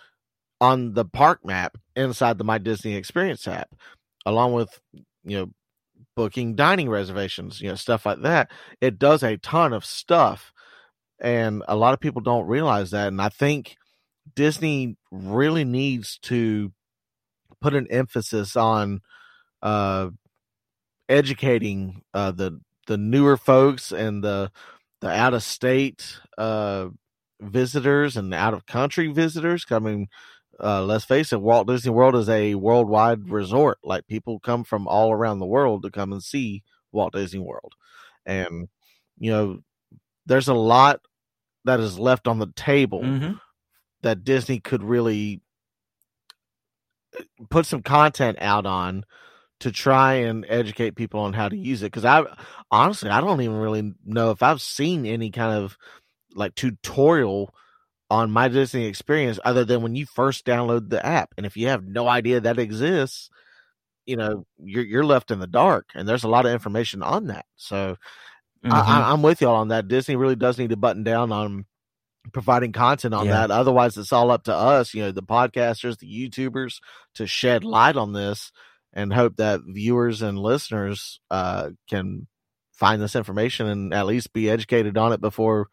[0.60, 3.68] on the park map inside the my disney experience app
[4.26, 4.80] along with
[5.24, 5.50] you know
[6.14, 8.50] booking dining reservations you know stuff like that.
[8.80, 10.52] It does a ton of stuff
[11.20, 13.76] and a lot of people don't realize that and i think
[14.34, 16.72] Disney really needs to
[17.60, 19.00] put an emphasis on
[19.62, 20.10] uh,
[21.08, 24.50] educating uh, the the newer folks and the
[25.00, 26.88] the out of state uh,
[27.40, 29.64] visitors and out of country visitors.
[29.70, 30.08] Mean,
[30.62, 33.78] uh, let's face it, Walt Disney World is a worldwide resort.
[33.82, 37.74] Like people come from all around the world to come and see Walt Disney World,
[38.26, 38.68] and
[39.18, 39.60] you know,
[40.26, 41.00] there's a lot
[41.64, 43.02] that is left on the table.
[43.02, 43.32] Mm-hmm
[44.02, 45.40] that Disney could really
[47.50, 49.04] put some content out on
[49.60, 51.86] to try and educate people on how to use it.
[51.86, 52.24] Because i
[52.70, 55.76] honestly i don't even really know if i've seen any kind of
[56.34, 57.54] like tutorial
[58.10, 61.34] on my disney experience other than when you first download the app.
[61.36, 63.30] And if you have no idea that exists
[64.04, 67.28] you know you're, you're left in the dark and there's a lot of information on
[67.28, 67.46] that.
[67.56, 67.96] So
[68.64, 68.72] mm-hmm.
[68.72, 69.88] I, i'm with y'all on that.
[69.88, 71.66] Disney really does need to button down on
[72.32, 73.32] providing content on yeah.
[73.32, 73.50] that.
[73.50, 76.80] Otherwise, it's all up to us, you know, the podcasters, the YouTubers,
[77.14, 78.52] to shed light on this
[78.92, 82.26] and hope that viewers and listeners uh, can
[82.72, 85.68] find this information and at least be educated on it before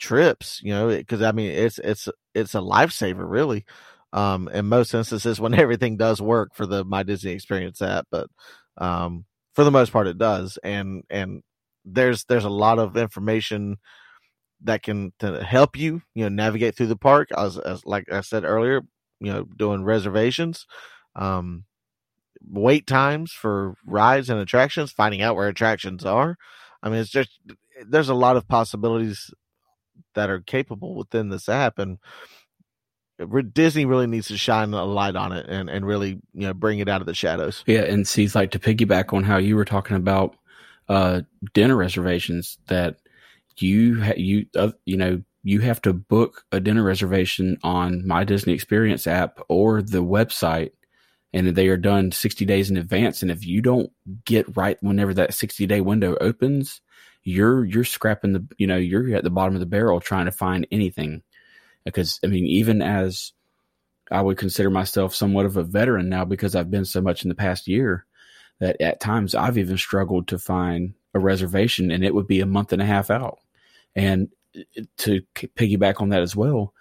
[0.00, 0.60] trips.
[0.62, 3.64] You know, because I mean, it's it's it's a lifesaver, really.
[4.14, 8.28] Um, in most instances, when everything does work for the My Disney Experience app, but
[8.78, 10.58] um, for the most part, it does.
[10.62, 11.42] And and
[11.84, 13.76] there's there's a lot of information
[14.64, 17.28] that can to help you, you know, navigate through the park.
[17.36, 18.82] As, as like I said earlier,
[19.20, 20.66] you know, doing reservations,
[21.16, 21.64] um,
[22.48, 26.36] wait times for rides and attractions, finding out where attractions are.
[26.82, 27.30] I mean, it's just
[27.86, 29.30] there's a lot of possibilities
[30.14, 31.98] that are capable within this app, and
[33.52, 36.80] Disney really needs to shine a light on it and and really you know bring
[36.80, 37.62] it out of the shadows.
[37.66, 40.36] Yeah, and see, like to piggyback on how you were talking about
[40.88, 41.22] uh
[41.54, 42.96] dinner reservations that
[43.60, 48.24] you ha- you uh, you know you have to book a dinner reservation on my
[48.24, 50.70] Disney Experience app or the website,
[51.32, 53.22] and they are done 60 days in advance.
[53.22, 53.90] And if you don't
[54.24, 56.80] get right whenever that 60 day window opens,
[57.24, 60.32] you're you're scrapping the you know you're at the bottom of the barrel trying to
[60.32, 61.22] find anything.
[61.84, 63.32] Because I mean, even as
[64.10, 67.28] I would consider myself somewhat of a veteran now because I've been so much in
[67.28, 68.06] the past year
[68.60, 72.46] that at times I've even struggled to find a reservation and it would be a
[72.46, 73.38] month and a half out.
[73.94, 74.28] And
[74.98, 76.72] to piggyback on that as well,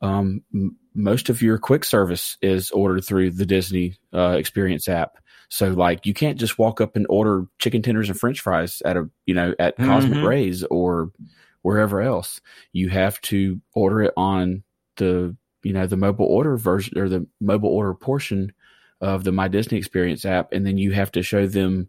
[0.00, 5.18] um, m- most of your quick service is ordered through the Disney uh, Experience app.
[5.48, 8.96] So like you can't just walk up and order chicken tenders and French fries at
[8.96, 9.90] a you know at mm-hmm.
[9.90, 11.10] Cosmic Rays or
[11.62, 12.40] wherever else.
[12.72, 14.62] You have to order it on
[14.96, 18.52] the you know the mobile order version or the mobile order portion
[19.00, 21.88] of the My Disney Experience app, and then you have to show them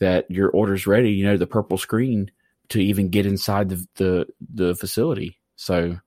[0.00, 1.12] that your order's ready.
[1.12, 2.30] You know the purple screen
[2.70, 5.38] to even get inside the the, the facility.
[5.56, 5.98] So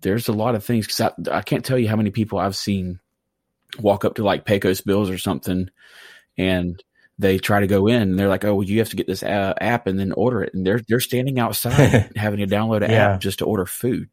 [0.00, 2.56] there's a lot of things because I, I can't tell you how many people I've
[2.56, 3.00] seen
[3.78, 5.68] walk up to like Pecos Bills or something,
[6.38, 6.82] and
[7.18, 9.22] they try to go in and they're like, "Oh, well, you have to get this
[9.22, 12.90] uh, app and then order it," and they're they're standing outside having to download an
[12.90, 13.14] yeah.
[13.14, 14.08] app just to order food.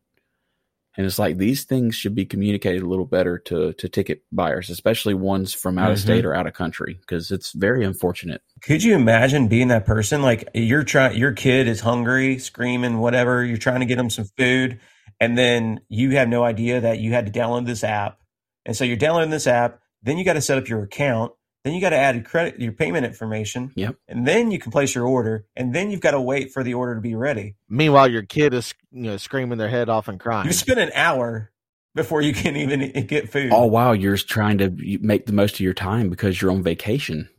[0.95, 4.69] And it's like these things should be communicated a little better to to ticket buyers,
[4.69, 5.93] especially ones from out mm-hmm.
[5.93, 8.41] of state or out of country, because it's very unfortunate.
[8.61, 10.21] Could you imagine being that person?
[10.21, 13.43] Like you're trying, your kid is hungry, screaming, whatever.
[13.43, 14.79] You're trying to get them some food,
[15.19, 18.19] and then you have no idea that you had to download this app,
[18.65, 19.79] and so you're downloading this app.
[20.03, 21.31] Then you got to set up your account.
[21.63, 23.71] Then you got to add credit your payment information.
[23.75, 23.95] Yep.
[24.09, 25.45] And then you can place your order.
[25.55, 27.55] And then you've got to wait for the order to be ready.
[27.69, 30.47] Meanwhile, your kid is you know screaming their head off and crying.
[30.47, 31.51] You spend an hour
[31.95, 33.51] before you can even get food.
[33.51, 37.29] All while you're trying to make the most of your time because you're on vacation.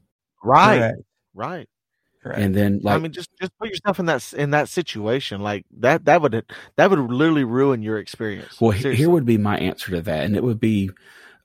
[0.42, 0.78] Right.
[0.78, 1.02] Correct.
[1.34, 1.68] Right.
[2.22, 2.40] Correct.
[2.40, 5.66] And then like I mean just just put yourself in that in that situation like
[5.80, 8.58] that that would that would literally ruin your experience.
[8.58, 8.96] Well, Seriously.
[8.96, 10.90] here would be my answer to that and it would be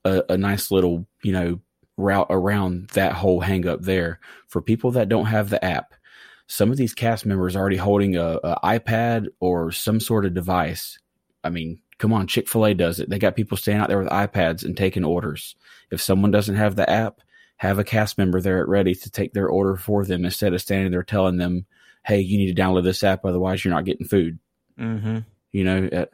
[0.06, 1.60] a, a nice little, you know,
[2.00, 4.20] route around that whole hang up there.
[4.48, 5.94] For people that don't have the app,
[6.48, 10.98] some of these cast members already holding a, a iPad or some sort of device.
[11.44, 13.10] I mean, come on, Chick fil A does it.
[13.10, 15.56] They got people standing out there with iPads and taking orders.
[15.92, 17.22] If someone doesn't have the app,
[17.58, 20.62] have a cast member there at ready to take their order for them instead of
[20.62, 21.66] standing there telling them,
[22.06, 24.40] hey, you need to download this app, otherwise you're not getting food.
[24.80, 25.20] Mm-hmm.
[25.52, 26.06] You know, uh,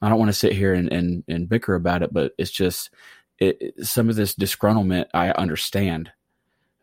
[0.00, 2.90] I don't want to sit here and, and, and bicker about it, but it's just
[3.48, 6.10] it, it, some of this disgruntlement I understand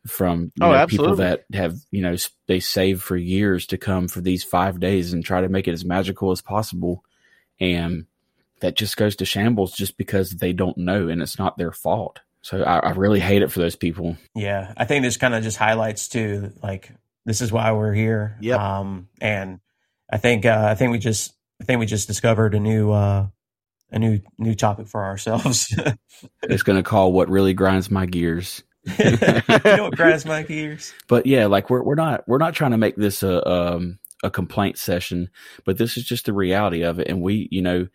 [0.08, 2.16] from you Oh, know, people that have you know
[2.48, 5.74] they save for years to come for these five days and try to make it
[5.74, 7.04] as magical as possible,
[7.60, 8.06] and
[8.62, 12.20] that just goes to shambles just because they don't know and it's not their fault.
[12.44, 14.18] So I, I really hate it for those people.
[14.36, 16.92] Yeah, I think this kind of just highlights too, like
[17.26, 18.38] this is why we're here.
[18.42, 18.60] Yep.
[18.60, 19.60] Um, and
[20.12, 23.28] I think uh, I think we just I think we just discovered a new uh,
[23.92, 25.74] a new new topic for ourselves.
[26.44, 28.62] It's going to call what really grinds my gears.
[29.00, 30.94] you know what grinds my gears?
[31.08, 34.30] but yeah, like we're we're not we're not trying to make this a um a
[34.30, 35.30] complaint session,
[35.66, 37.88] but this is just the reality of it, and we you know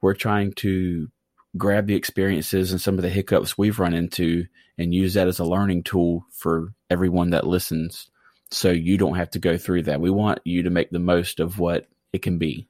[0.00, 1.08] we're trying to
[1.56, 5.38] grab the experiences and some of the hiccups we've run into and use that as
[5.38, 8.10] a learning tool for everyone that listens,
[8.50, 10.00] so you don't have to go through that.
[10.00, 12.66] We want you to make the most of what it can be.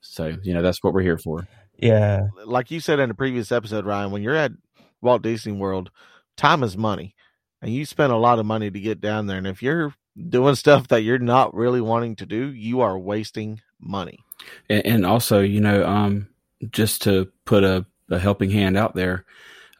[0.00, 1.46] So you know that's what we're here for.
[1.78, 4.52] Yeah, like you said in the previous episode, Ryan, when you're at
[5.02, 5.90] Walt Disney World,
[6.36, 7.14] time is money,
[7.60, 9.38] and you spend a lot of money to get down there.
[9.38, 9.94] And if you're
[10.28, 14.18] doing stuff that you're not really wanting to do, you are wasting money.
[14.70, 16.26] and, and also you know um
[16.70, 19.26] just to put a, a helping hand out there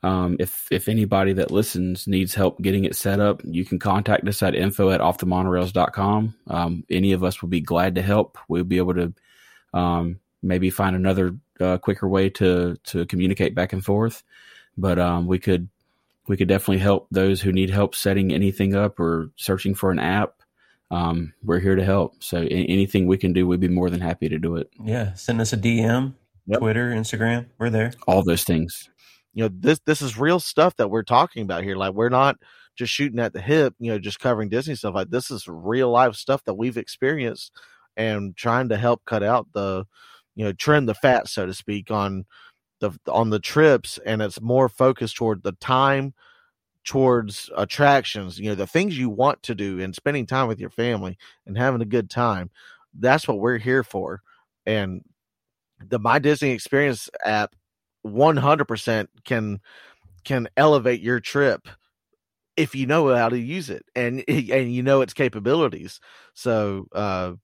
[0.03, 4.29] um if if anybody that listens needs help getting it set up you can contact
[4.29, 8.65] us at info at offthemonorails.com um any of us will be glad to help we'll
[8.65, 9.15] be able to
[9.73, 14.23] um maybe find another uh, quicker way to to communicate back and forth
[14.77, 15.69] but um we could
[16.29, 19.99] we could definitely help those who need help setting anything up or searching for an
[19.99, 20.35] app
[20.89, 22.23] um, we're here to help.
[22.23, 24.71] So a- anything we can do, we'd be more than happy to do it.
[24.81, 25.15] yeah.
[25.15, 26.15] Send us a DM,
[26.47, 26.61] Yep.
[26.61, 27.47] Twitter, Instagram.
[27.59, 27.93] We're there.
[28.07, 28.89] All those things.
[29.35, 31.75] You know, this this is real stuff that we're talking about here.
[31.75, 32.37] Like we're not
[32.77, 34.95] just shooting at the hip, you know, just covering Disney stuff.
[34.95, 37.51] Like this is real life stuff that we've experienced
[37.97, 39.87] and trying to help cut out the,
[40.37, 42.27] you know, trim the fat, so to speak, on
[42.81, 46.15] the on the trips, and it's more focused toward the time
[46.85, 50.71] towards attractions, you know, the things you want to do and spending time with your
[50.71, 52.51] family and having a good time.
[52.99, 54.23] That's what we're here for.
[54.67, 55.03] And
[55.87, 57.55] the My Disney Experience app
[58.05, 59.61] 100% can
[60.25, 61.69] can elevate your trip
[62.57, 66.01] if you know how to use it and and you know its capabilities.
[66.35, 67.35] So, uh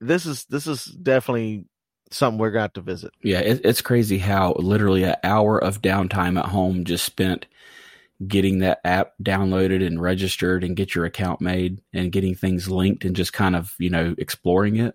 [0.00, 1.66] this is this is definitely
[2.10, 3.12] something we're going to have to visit.
[3.22, 7.46] Yeah, it, it's crazy how literally an hour of downtime at home just spent
[8.26, 13.04] getting that app downloaded and registered and get your account made and getting things linked
[13.04, 14.94] and just kind of, you know, exploring it.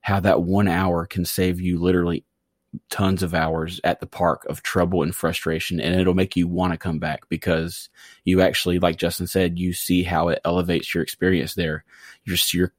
[0.00, 2.24] How that one hour can save you literally
[2.90, 5.80] tons of hours at the park of trouble and frustration.
[5.80, 7.88] And it'll make you want to come back because
[8.24, 11.84] you actually, like Justin said, you see how it elevates your experience there.
[12.24, 12.72] You're, you're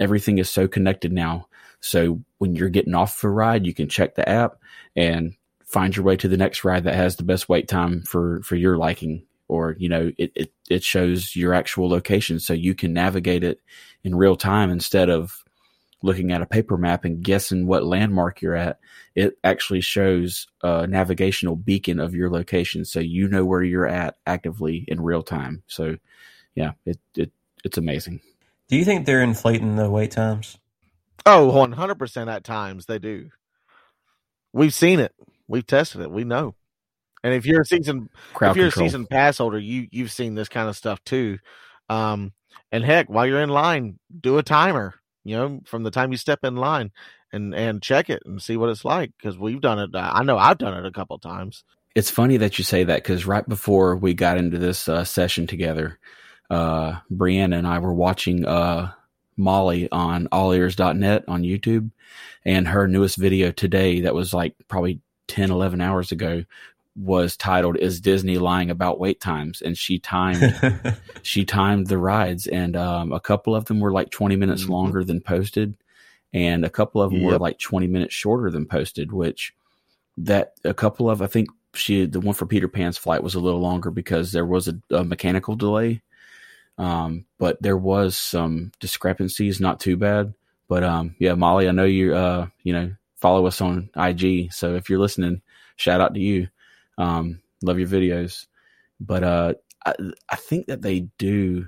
[0.00, 1.48] everything is so connected now.
[1.84, 4.56] So when you're getting off of a ride, you can check the app
[4.96, 5.34] and
[5.66, 8.56] find your way to the next ride that has the best wait time for for
[8.56, 12.92] your liking or you know it it, it shows your actual location so you can
[12.92, 13.60] navigate it
[14.02, 15.44] in real time instead of
[16.02, 18.78] looking at a paper map and guessing what landmark you're at.
[19.14, 24.16] It actually shows a navigational beacon of your location so you know where you're at
[24.26, 25.62] actively in real time.
[25.66, 25.96] So
[26.54, 27.30] yeah it, it
[27.62, 28.20] it's amazing.
[28.68, 30.56] Do you think they're inflating the wait times?
[31.26, 33.30] Oh, 100% at times they do.
[34.52, 35.12] We've seen it.
[35.48, 36.10] We've tested it.
[36.10, 36.54] We know.
[37.22, 40.12] And if you're a season crowd if you're control a season pass holder, you you've
[40.12, 41.38] seen this kind of stuff too.
[41.88, 42.32] Um,
[42.70, 44.94] and heck, while you're in line, do a timer.
[45.24, 46.92] You know, from the time you step in line,
[47.32, 49.90] and and check it and see what it's like because we've done it.
[49.94, 51.64] I know I've done it a couple times.
[51.94, 55.46] it's funny that you say that because right before we got into this uh, session
[55.46, 55.98] together,
[56.50, 58.92] uh, Brianna and I were watching uh,
[59.36, 61.90] Molly on allears.net on YouTube,
[62.44, 66.44] and her newest video today, that was like probably 10, 11 hours ago,
[66.96, 70.54] was titled "Is Disney Lying About Wait Times?" and she timed
[71.22, 74.68] she timed the rides, and um, a couple of them were like 20 minutes Mhm.
[74.70, 75.76] longer than posted,
[76.32, 79.54] and a couple of them were like 20 minutes shorter than posted, which
[80.16, 83.40] that a couple of I think she the one for Peter Pan's flight was a
[83.40, 86.00] little longer because there was a, a mechanical delay.
[86.78, 90.34] Um, but there was some discrepancies, not too bad.
[90.68, 94.52] But um, yeah, Molly, I know you uh, you know, follow us on IG.
[94.52, 95.42] So if you're listening,
[95.76, 96.48] shout out to you.
[96.98, 98.46] Um, love your videos.
[99.00, 99.54] But uh
[99.86, 99.94] I,
[100.30, 101.66] I think that they do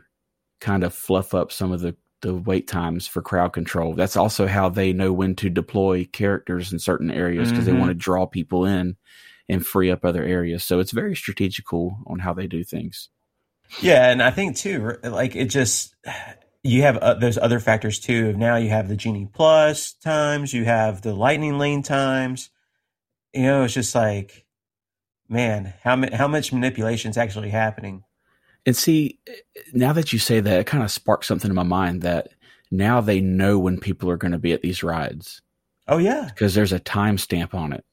[0.60, 3.94] kind of fluff up some of the the wait times for crowd control.
[3.94, 7.66] That's also how they know when to deploy characters in certain areas because Mhm.
[7.66, 8.96] they want to draw people in
[9.48, 10.64] and free up other areas.
[10.64, 13.10] So it's very strategical on how they do things.
[13.82, 15.94] Yeah, and I think too, like it just
[16.62, 18.32] you have uh, those other factors too.
[18.32, 22.50] Now you have the Genie Plus times, you have the Lightning Lane times.
[23.32, 24.46] You know, it's just like,
[25.28, 28.04] man, how how much manipulation is actually happening?
[28.64, 29.20] And see,
[29.72, 32.28] now that you say that, it kind of sparks something in my mind that
[32.70, 35.40] now they know when people are going to be at these rides
[35.86, 37.84] Oh yeah, because there's a timestamp on it.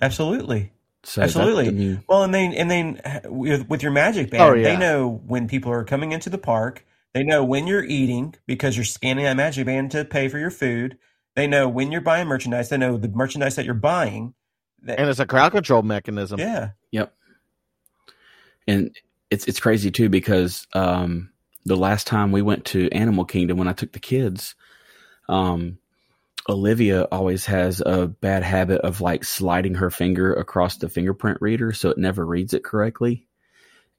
[0.00, 0.72] absolutely.
[1.04, 1.94] So Absolutely.
[1.94, 4.62] I Well, and then and then with, with your Magic Band, Oh, yeah.
[4.62, 6.84] they know when people are coming into the park.
[7.12, 10.50] They know when you're eating because you're scanning that Magic Band to pay for your
[10.50, 10.96] food.
[11.34, 12.68] They know when you're buying merchandise.
[12.68, 14.34] They know the merchandise that you're buying.
[14.82, 16.38] That- and it's a crowd control mechanism.
[16.40, 16.70] yeah.
[16.92, 17.14] Yep.
[18.68, 18.96] And
[19.30, 21.30] it's it's crazy too because um,
[21.64, 24.54] the last time we went to Animal Kingdom when I took the kids,
[25.28, 25.78] um,
[26.48, 31.72] Olivia always has a bad habit of like sliding her finger across the fingerprint reader
[31.72, 33.28] so it never reads it correctly.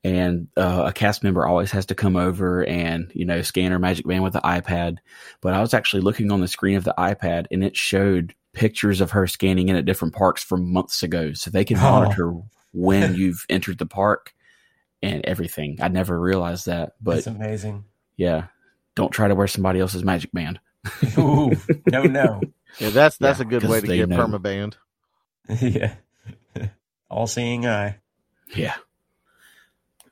[0.03, 3.79] And uh, a cast member always has to come over and you know scan her
[3.79, 4.97] Magic Band with the iPad.
[5.39, 8.99] But I was actually looking on the screen of the iPad and it showed pictures
[8.99, 11.81] of her scanning in at different parks from months ago, so they can Oh.
[11.81, 12.33] monitor
[12.73, 14.33] when you've entered the park
[15.01, 15.77] and everything.
[15.81, 17.85] I never realized that, but it's amazing.
[18.17, 18.47] yeah,
[18.95, 20.59] don't try to wear somebody else's Magic Band.
[21.17, 21.51] Ooh,
[21.91, 22.41] no, no.
[22.79, 24.17] Yeah, that's that's Yeah, a good way to get know.
[24.17, 24.75] permaband.
[25.61, 25.95] yeah.
[27.09, 27.99] All seeing eye.
[28.55, 28.75] Yeah.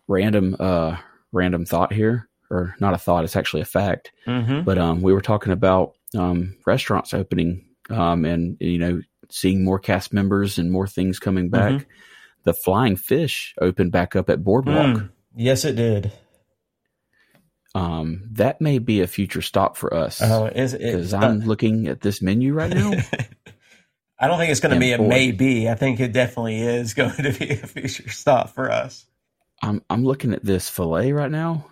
[0.07, 0.97] Random, uh,
[1.31, 3.23] random thought here, or not a thought.
[3.23, 4.11] It's actually a fact.
[4.27, 4.61] Mm-hmm.
[4.61, 9.79] But um, we were talking about um, restaurants opening, um, and you know, seeing more
[9.79, 11.71] cast members and more things coming back.
[11.73, 11.85] Mhm.
[12.43, 14.97] The Flying Fish opened back up at Boardwalk.
[14.97, 15.09] Mm.
[15.35, 16.11] Yes, it did.
[17.73, 20.79] Um, that may be a future stop for us Oh, is it?
[20.81, 22.91] because I'm looking at this menu right now.
[24.19, 25.07] I don't think it's going to be a boy.
[25.07, 25.69] maybe.
[25.69, 29.05] I think it definitely is going to be a future stop for us.
[29.63, 31.67] I'm I'm looking at this fillet right now.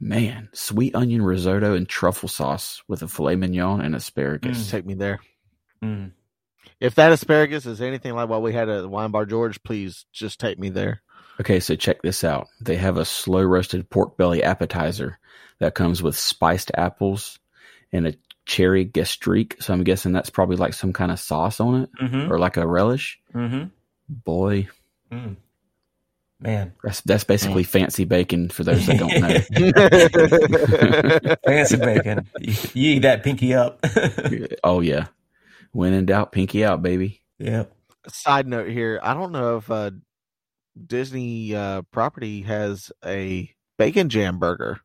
[0.00, 4.58] Man, sweet onion risotto and truffle sauce with a filet mignon and asparagus.
[4.58, 5.20] Just take me there.
[5.82, 6.10] Mm.
[6.80, 10.40] If that asparagus is anything like what we had at Wine Bar George, please just
[10.40, 11.02] take me there.
[11.40, 12.48] Okay, so check this out.
[12.60, 15.18] They have a slow roasted pork belly appetizer
[15.58, 17.38] that comes with spiced apples
[17.92, 18.14] and a
[18.46, 19.56] cherry gastrique.
[19.60, 22.32] So I'm guessing that's probably like some kind of sauce on it Mm-hmm.
[22.32, 23.18] or like a relish.
[23.34, 23.64] Mm-hmm.
[24.08, 24.68] Boy,
[25.10, 25.36] Mm.
[26.40, 29.38] Man, that's that's basically fancy bacon for those that don't know.
[31.44, 32.26] fancy bacon.
[32.40, 33.84] You, you eat that pinky up.
[34.64, 35.06] oh yeah.
[35.72, 37.20] When in doubt, pinky out, baby.
[37.38, 37.64] Yeah.
[38.08, 39.90] Side note here, I don't know if uh,
[40.86, 44.80] Disney uh, property has a bacon jam burger.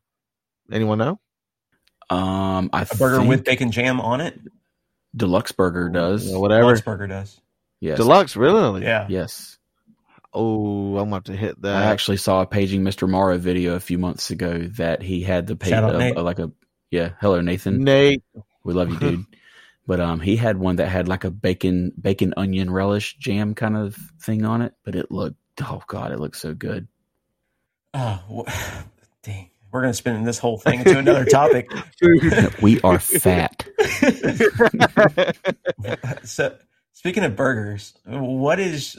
[0.70, 1.20] Anyone know?
[2.10, 4.38] Um, I A burger think with bacon jam on it.
[5.16, 6.30] Deluxe Burger does.
[6.30, 6.62] Yeah, whatever.
[6.62, 7.40] Deluxe Burger does.
[7.80, 7.96] Yes.
[7.96, 8.82] Deluxe, really?
[8.82, 9.06] Yeah.
[9.08, 9.58] Yes.
[10.32, 11.76] Oh, I'm gonna have to hit that.
[11.76, 13.08] I actually saw a paging Mr.
[13.08, 16.52] Morrow video a few months ago that he had the page uh, like a
[16.90, 17.12] yeah.
[17.20, 18.22] Hello Nathan, Nate.
[18.62, 19.26] we love you, dude.
[19.86, 23.76] but um, he had one that had like a bacon bacon onion relish jam kind
[23.76, 26.88] of thing on it, but it looked oh god, it looks so good.
[27.94, 28.82] Oh, wh-
[29.22, 29.50] dang.
[29.70, 31.70] We're going to spin this whole thing into another topic.
[32.62, 33.66] we are fat.
[36.24, 36.56] so,
[36.94, 38.98] speaking of burgers, what is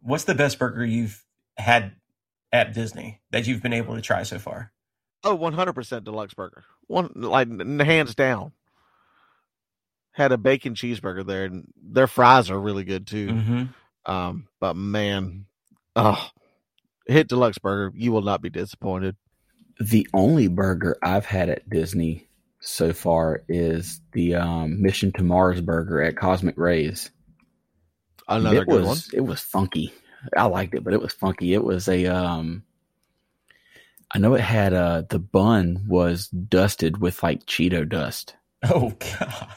[0.00, 1.22] what's the best burger you've
[1.58, 1.92] had
[2.50, 4.72] at Disney that you've been able to try so far?
[5.24, 6.64] oh, 100% deluxe burger.
[6.86, 7.48] One like
[7.80, 8.52] hands down.
[10.12, 13.28] Had a bacon cheeseburger there, and their fries are really good too.
[13.28, 13.64] Mm-hmm.
[14.12, 15.46] Um, but man,
[15.96, 16.28] oh,
[17.06, 19.16] hit deluxe burger, you will not be disappointed.
[19.80, 22.28] The only burger I've had at Disney
[22.60, 27.10] so far is the um, Mission to Mars burger at Cosmic Rays.
[28.28, 29.92] Another it good was it was funky.
[30.36, 31.52] I liked it, but it was funky.
[31.52, 32.62] It was a um
[34.14, 38.34] I know it had uh the bun was dusted with like Cheeto dust.
[38.62, 39.48] Oh God!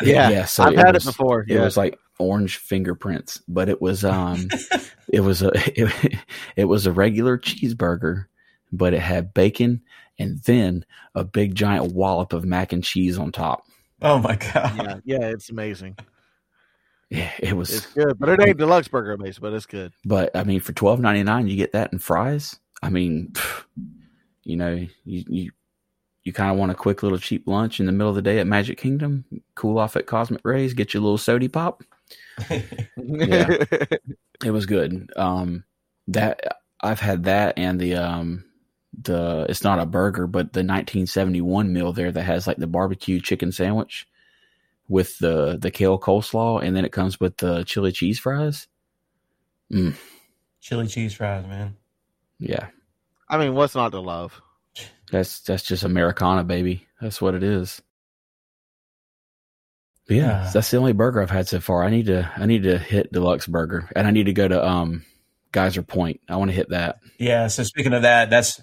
[0.00, 0.44] Yeah, yeah.
[0.46, 1.42] So I've had was, it before.
[1.42, 4.48] It Yeah, was like orange fingerprints, but it was um
[5.08, 6.18] it was a it,
[6.56, 8.26] it was a regular cheeseburger,
[8.72, 9.82] but it had bacon
[10.18, 13.64] and then a big giant wallop of mac and cheese on top.
[14.00, 14.76] Oh my God!
[14.76, 15.96] yeah, yeah, it's amazing.
[17.10, 17.74] Yeah, it was.
[17.74, 19.92] It's good, but it ain't deluxe burger base, but it's good.
[20.04, 22.58] But I mean, for twelve ninety nine, you get that and fries.
[22.82, 23.34] I mean,
[24.44, 25.50] you know, you you,
[26.24, 28.38] you kind of want a quick little cheap lunch in the middle of the day
[28.38, 31.84] at Magic Kingdom, cool off at Cosmic Rays, get your little sody pop.
[32.96, 33.64] Yeah.
[34.44, 35.10] It was good.
[35.16, 35.64] Um,
[36.08, 36.40] that
[36.80, 38.44] I've had that and the um
[39.00, 43.20] the it's not a burger, but the 1971 meal there that has like the barbecue
[43.20, 44.06] chicken sandwich
[44.88, 48.66] with the the kale coleslaw, and then it comes with the chili cheese fries.
[49.72, 49.94] Mm,
[50.60, 51.76] Chili cheese fries, man.
[52.38, 52.68] yeah,
[53.28, 54.40] I mean, what's not to love?
[55.10, 56.86] that's that's just Americana, baby.
[57.00, 57.80] That's what it is.
[60.08, 60.50] But yeah, Ah.
[60.52, 61.84] that's the only burger I've had so far.
[61.84, 64.66] I need to I need to hit deluxe burger, and I need to go to
[64.66, 65.04] um
[65.52, 66.20] Geyser Point.
[66.28, 66.98] I want to hit that.
[67.18, 67.46] Yeah.
[67.48, 68.60] So speaking of that, that's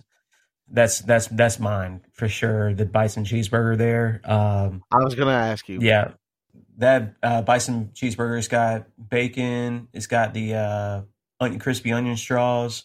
[0.72, 2.74] that's that's that's mine for sure.
[2.74, 4.22] The bison cheeseburger there.
[4.26, 5.80] Um, I was gonna ask you.
[5.82, 6.12] yeah,
[6.78, 9.88] that uh, bison cheeseburger's got bacon.
[9.94, 11.02] It's got the uh,
[11.40, 12.84] onion, crispy onion straws,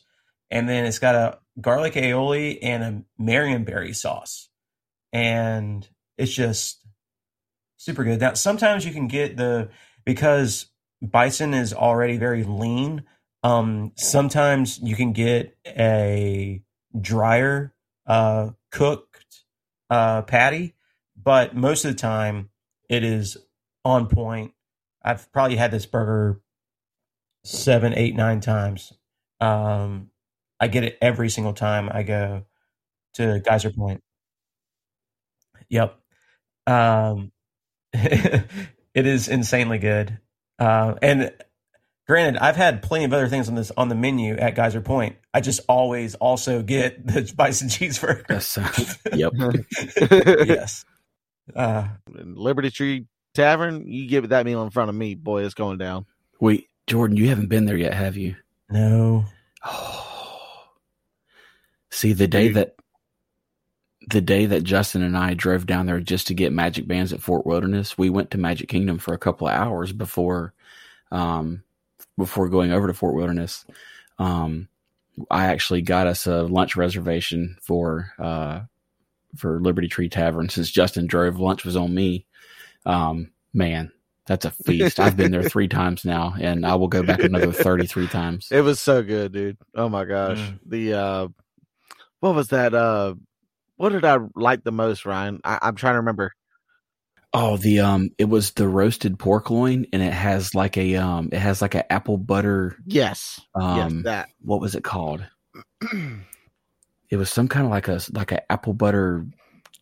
[0.51, 2.83] and then it's got a garlic aioli and
[3.19, 4.49] a marionberry sauce,
[5.13, 5.87] and
[6.17, 6.81] it's just
[7.85, 8.21] super good.
[8.21, 9.69] Now, sometimes you can get the
[10.07, 10.67] because
[11.03, 13.05] bison is already very lean.
[13.43, 16.63] Um, sometimes you can get a
[16.99, 17.75] drier
[18.07, 19.45] uh, cooked
[19.91, 20.75] uh, patty,
[21.23, 22.49] but most of the time
[22.89, 23.37] it is
[23.85, 24.53] on point.
[25.03, 26.41] I've probably had this burger
[27.45, 28.95] seven, eight, nine times.
[29.41, 30.11] Um,
[30.59, 32.47] I get it every single time I go
[33.15, 34.03] to Geyser Point.
[35.69, 35.99] Yep.
[36.67, 37.33] Um,
[38.95, 40.19] it is insanely good.
[40.59, 41.33] Uh, and
[42.07, 45.17] granted, I've had plenty of other things on this on the menu at Geyser Point.
[45.33, 48.27] I just always also get the bison cheeseburger.
[48.27, 49.33] That's uh, yep.
[50.47, 50.85] yes.
[51.55, 55.79] Uh, Liberty Tree Tavern, you give that meal in front of me, boy, it's going
[55.79, 56.07] down.
[56.41, 58.37] Wait, Jordan, you haven't been there yet, have you?
[58.71, 59.25] no.
[59.67, 60.15] Oh.
[61.91, 62.57] See, the day Dude.
[62.57, 62.75] that
[64.09, 67.23] the day that Justin and I drove down there just to get Magic Bands at
[67.23, 70.53] Fort Wilderness, we went to Magic Kingdom for a couple of hours before
[71.11, 71.63] um
[72.17, 73.65] before going over to Fort Wilderness.
[74.19, 74.69] Um
[75.31, 78.61] I actually got us a lunch reservation for uh
[79.37, 82.27] for Liberty Tree Tavern since Justin drove lunch was on me.
[82.85, 83.93] Um man,
[84.27, 84.99] that's a feast.
[84.99, 88.49] I've been there 3 times now and I will go back another 33 times.
[88.51, 89.59] It was so good, dude.
[89.75, 90.39] Oh my gosh.
[90.39, 90.59] Mm.
[90.67, 91.29] The uh
[92.21, 93.15] what was that uh
[93.77, 95.41] what did I like the most, Ryan?
[95.45, 96.33] I, I'm trying to remember.
[97.33, 101.31] Oh, the um, it was the roasted pork loin, and it has like a um,
[101.33, 103.41] it has like an apple butter Yes.
[103.55, 105.27] um, yes, what was it called?
[107.11, 109.27] It was some kind of like a like a apple butter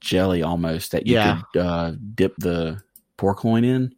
[0.00, 1.40] jelly almost that you Yeah.
[1.52, 2.82] could uh, dip the
[3.16, 3.94] pork loin in.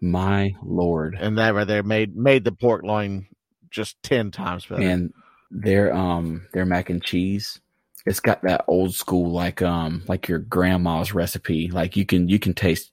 [0.00, 3.26] My lord, and that right there made made the pork loin
[3.70, 4.82] just ten times better.
[4.82, 5.12] and
[5.50, 7.60] their um their mac and cheese,
[8.06, 11.68] it's got that old school like um like your grandma's recipe.
[11.68, 12.92] Like you can you can taste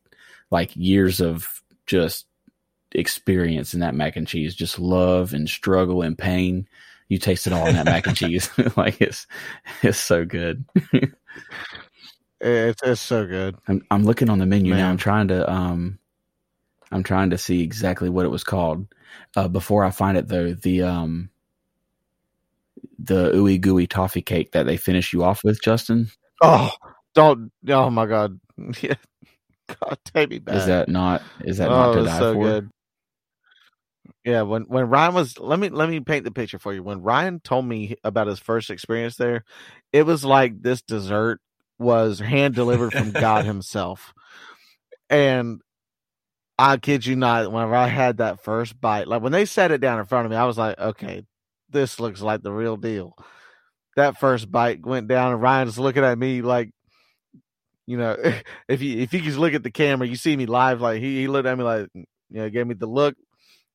[0.50, 2.26] like years of just
[2.92, 6.68] experience in that mac and cheese, just love and struggle and pain.
[7.10, 8.50] You taste it all in that mac and cheese.
[8.76, 9.28] like it's
[9.84, 10.66] it's so good.
[12.42, 13.56] It's it's so good.
[13.68, 14.90] I'm I'm looking on the menu now.
[14.90, 16.00] I'm trying to um
[16.92, 18.88] I'm trying to see exactly what it was called.
[19.36, 21.30] Uh before I find it though, the um
[23.00, 26.10] the ooey gooey toffee cake that they finish you off with, Justin,
[26.42, 26.72] Oh,
[27.16, 27.52] don't!
[27.68, 28.40] Oh my god!
[28.82, 28.96] Yeah.
[29.68, 30.56] God, take me back.
[30.56, 32.44] is that not is that not oh, to it's die so for?
[32.44, 32.70] good.
[34.26, 36.84] Yeah, when when Ryan was let me let me paint the picture for you.
[36.84, 39.44] When Ryan told me about his first experience there,
[39.92, 41.40] it was like this dessert
[41.80, 44.14] was hand delivered from God Himself,
[45.10, 45.62] and
[46.60, 49.82] I kid you not, whenever I had that first bite, like when they set it
[49.82, 51.24] down in front of me, I was like, okay,
[51.74, 53.16] this looks like the real deal.
[53.96, 56.72] That first bite went down, and Ryan's looking at me like,
[57.86, 58.18] you know,
[58.68, 60.82] if you if you just look at the camera, you see me live.
[60.82, 63.16] Like he, he looked at me like, you know, gave me the look,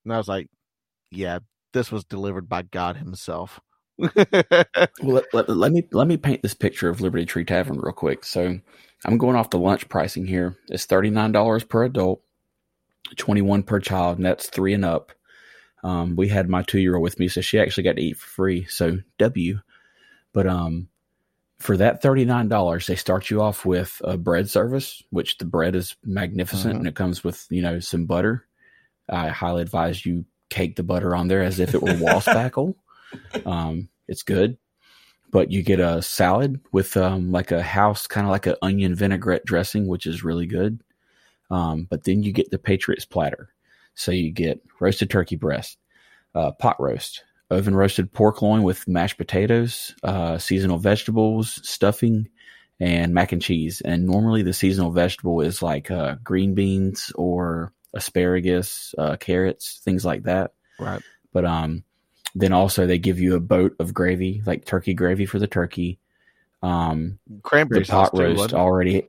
[0.04, 0.48] and I was like,
[1.10, 1.40] yeah,
[1.72, 3.60] this was delivered by God Himself.
[5.02, 7.92] Well, let, let, let me let me paint this picture of Liberty Tree Tavern real
[7.92, 8.24] quick.
[8.24, 8.58] So,
[9.04, 10.56] I'm going off the lunch pricing here.
[10.68, 12.22] It's thirty nine dollars per adult,
[13.16, 15.12] twenty one per child, and that's three and up.
[15.84, 18.16] Um, we had my two year old with me, so she actually got to eat
[18.18, 18.66] for free.
[18.66, 19.60] So W.
[20.32, 20.88] But um,
[21.58, 25.44] for that thirty nine dollars, they start you off with a bread service, which the
[25.44, 26.78] bread is magnificent, Mhm.
[26.78, 28.44] and it comes with you know some butter.
[29.08, 32.74] I highly advise you cake the butter on there as if it were waspackle.
[33.46, 34.58] Um, it's good,
[35.30, 38.94] but you get a salad with um, like a house, kind of like an onion
[38.94, 40.82] vinaigrette dressing, which is really good.
[41.50, 43.48] Um, but then you get the Patriots platter.
[43.98, 45.76] So you get roasted turkey breast,
[46.34, 52.28] uh, pot roast, oven roasted pork loin with mashed potatoes, uh, seasonal vegetables, stuffing,
[52.80, 53.80] and mac and cheese.
[53.80, 60.04] And normally the seasonal vegetable is like uh, green beans or asparagus, uh, carrots, things
[60.04, 61.02] like that right.
[61.32, 61.84] but um
[62.34, 65.98] then also they give you a boat of gravy, like turkey gravy for the turkey.
[66.62, 69.08] Um, Cranberry pot sauce too, roast already.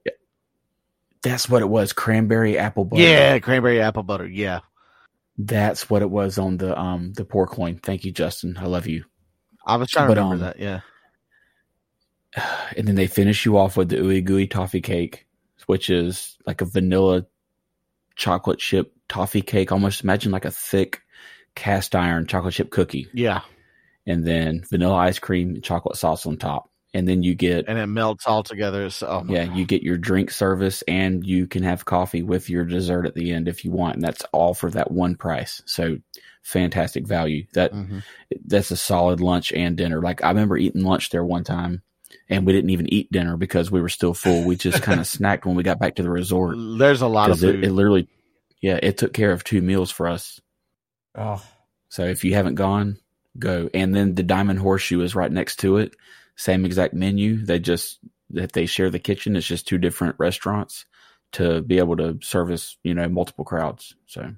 [1.22, 1.94] That's what it was.
[1.94, 3.04] Cranberry apple butter.
[3.04, 4.26] Yeah, cranberry apple butter.
[4.26, 4.62] Yeah,
[5.40, 7.78] that's what it was on the um the pork loin.
[7.78, 8.58] Thank you, Justin.
[8.60, 9.06] I love you.
[9.66, 10.60] I was trying to But, remember um, that.
[10.60, 10.82] Yeah,
[12.78, 15.28] And then they finish you off with the ooey gooey toffee cake,
[15.68, 17.26] which is like a vanilla
[18.16, 19.72] chocolate chip toffee cake.
[19.72, 21.02] Almost imagine like a thick
[21.56, 23.42] cast iron chocolate chip cookie, yeah,
[24.06, 26.69] and then vanilla ice cream and chocolate sauce on top.
[26.94, 28.90] And then you get and it melts all together.
[28.90, 29.56] So, oh yeah, God.
[29.56, 33.32] you get your drink service and you can have coffee with your dessert at the
[33.32, 35.62] end if you want, and that's all for that one price.
[35.68, 35.98] So
[36.42, 37.46] fantastic value.
[37.54, 38.04] That Mhm.
[38.46, 40.02] that's a solid lunch and dinner.
[40.02, 41.84] Like I remember eating lunch there one time,
[42.28, 44.44] and we didn't even eat dinner because we were still full.
[44.44, 47.30] We just kind of snacked when we got back to the resort There's a lot
[47.30, 47.66] of because it, food.
[47.66, 48.08] it literally,
[48.62, 50.42] yeah, it took care of two meals for us.
[51.14, 51.44] Oh,
[51.90, 52.98] So if you haven't gone,
[53.38, 53.70] go.
[53.76, 55.96] And then the Diamond Horseshoe is right next to it.
[56.40, 57.46] Same exact menu.
[57.46, 59.36] They just that they share the kitchen.
[59.36, 60.86] It's just two different restaurants
[61.34, 63.94] to be able to service you know multiple crowds.
[64.08, 64.32] So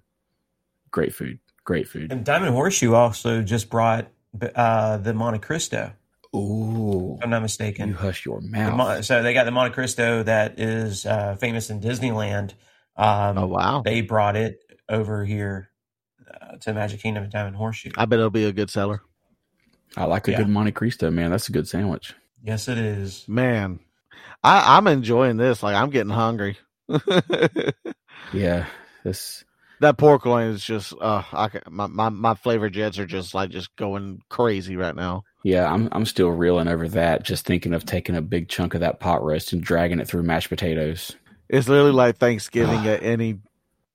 [0.89, 2.12] great food, great food.
[2.12, 4.08] and Diamond Horseshoe also just brought
[4.56, 5.91] uh, the Monte Cristo.
[6.36, 7.89] Ooh, If I'm not mistaken.
[7.89, 8.78] you hush your The mouth.
[8.78, 12.54] Mon- so they got the Monte Cristo that is uh, famous in Disneyland.
[12.95, 13.82] Um, oh wow!
[13.86, 14.58] They brought it
[14.89, 15.70] over here
[16.30, 17.91] uh, to Magic Kingdom and Diamond Horseshoe.
[17.95, 19.02] I bet it'll be a good seller.
[19.98, 20.38] I like a Yeah.
[20.38, 21.32] good Monte Cristo, man.
[21.32, 22.14] That's a good sandwich.
[22.44, 23.26] Yes, it is.
[23.28, 23.80] Man,
[24.44, 25.62] I, I'm enjoying this.
[25.64, 26.58] Like I'm getting hungry.
[28.34, 28.68] Yeah,
[29.04, 29.44] this
[29.82, 33.34] that pork loin is just uh, I, ca- my, my my flavor jets are just
[33.34, 35.24] like just going crazy right now.
[35.44, 37.24] Yeah, I'm I'm still reeling over that.
[37.24, 40.24] Just thinking of taking a big chunk of that pot roast and dragging it through
[40.24, 41.16] mashed potatoes.
[41.50, 43.39] It's literally like Thanksgiving at any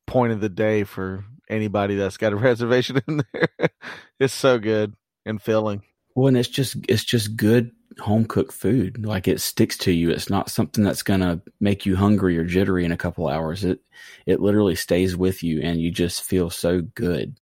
[0.06, 3.48] point of the day for anybody that's got a reservation in there.
[4.20, 4.92] it's so good
[5.26, 5.82] and filling.
[6.14, 9.04] Well, and it's just it's just good home cooked food.
[9.04, 10.10] Like it sticks to you.
[10.10, 13.64] It's not something that's gonna make you hungry or jittery in a couple hours.
[13.64, 13.80] It
[14.24, 17.38] it literally stays with you, and you just feel so good.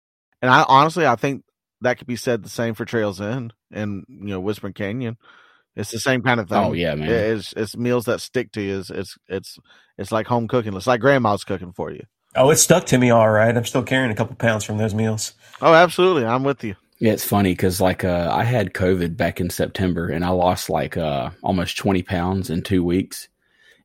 [0.41, 1.43] And I honestly, I think
[1.81, 5.17] that could be said the same for Trails End and you know Whispering Canyon.
[5.75, 6.57] It's the same kind of thing.
[6.57, 7.09] Oh yeah, man.
[7.09, 8.79] It's it's meals that stick to you.
[8.79, 9.59] It's it's it's,
[9.97, 10.75] it's like home cooking.
[10.75, 12.03] It's like grandma's cooking for you.
[12.35, 13.55] Oh, it stuck to me all right.
[13.55, 15.33] I'm still carrying a couple pounds from those meals.
[15.61, 16.25] Oh, absolutely.
[16.25, 16.75] I'm with you.
[16.99, 20.69] Yeah, it's funny because like uh, I had COVID back in September, and I lost
[20.69, 23.29] like uh, almost twenty pounds in two weeks,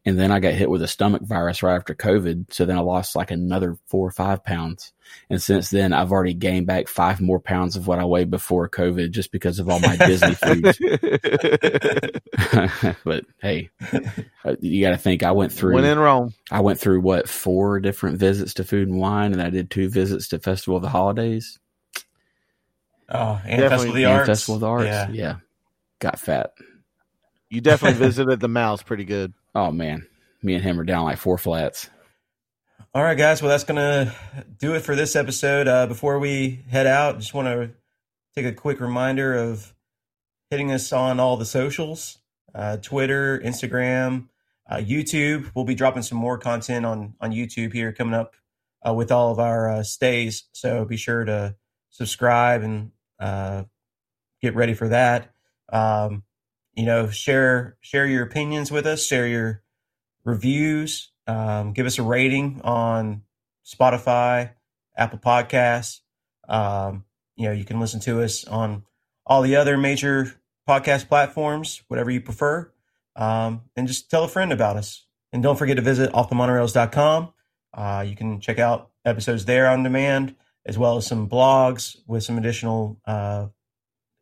[0.04, 2.52] and then I got hit with a stomach virus right after COVID.
[2.52, 4.92] So then I lost like another four or five pounds,
[5.30, 8.68] and since then I've already gained back five more pounds of what I weighed before
[8.68, 10.80] COVID, just because of all my Disney foods.
[13.04, 13.70] but hey,
[14.44, 15.76] uh, you got to think I went through.
[15.76, 16.34] when in Rome.
[16.50, 19.88] I went through what four different visits to Food and Wine, and I did two
[19.88, 21.60] visits to Festival of the Holidays
[23.08, 23.68] Oh, and Definitely.
[23.68, 24.26] Festival of the Arts.
[24.26, 24.86] Festival of the Arts.
[24.86, 25.08] Yeah.
[25.10, 25.36] yeah,
[25.98, 26.54] got fat.
[27.50, 29.32] You definitely visited the mouse pretty good.
[29.56, 30.04] Oh man,
[30.42, 31.88] me and him are down like four flats.
[32.92, 33.40] All right, guys.
[33.40, 34.12] Well, that's going to
[34.58, 35.68] do it for this episode.
[35.68, 37.70] Uh, before we head out, just want to
[38.34, 39.72] take a quick reminder of
[40.50, 42.18] hitting us on all the socials
[42.54, 44.28] uh, Twitter, Instagram,
[44.68, 45.50] uh, YouTube.
[45.54, 48.34] We'll be dropping some more content on, on YouTube here coming up
[48.86, 50.44] uh, with all of our uh, stays.
[50.52, 51.56] So be sure to
[51.90, 53.64] subscribe and uh,
[54.40, 55.32] get ready for that.
[55.72, 56.22] Um,
[56.74, 59.62] you know, share share your opinions with us, share your
[60.24, 63.22] reviews, um, give us a rating on
[63.64, 64.52] Spotify,
[64.96, 66.00] Apple Podcasts.
[66.48, 67.04] Um,
[67.36, 68.84] you know, you can listen to us on
[69.26, 70.34] all the other major
[70.68, 72.70] podcast platforms, whatever you prefer.
[73.16, 75.06] Um, and just tell a friend about us.
[75.32, 77.32] And don't forget to visit offthemonorails.com.
[77.72, 80.36] Uh, you can check out episodes there on demand,
[80.66, 83.46] as well as some blogs with some additional uh,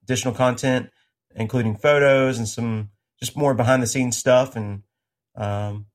[0.02, 0.90] additional content,
[1.34, 2.90] including photos and some
[3.20, 4.56] just more behind the scenes stuff.
[4.56, 4.82] And
[5.36, 5.86] um,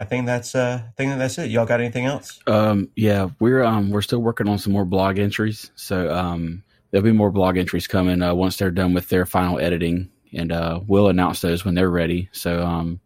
[0.00, 1.50] I think that's uh, I think that's it.
[1.50, 2.40] Y'all got anything else?
[2.46, 7.04] Um, yeah, we're um we're still working on some more blog entries, so um there'll
[7.04, 10.80] be more blog entries coming uh, once they're done with their final editing, and uh,
[10.86, 12.28] we'll announce those when they're ready.
[12.32, 13.00] So um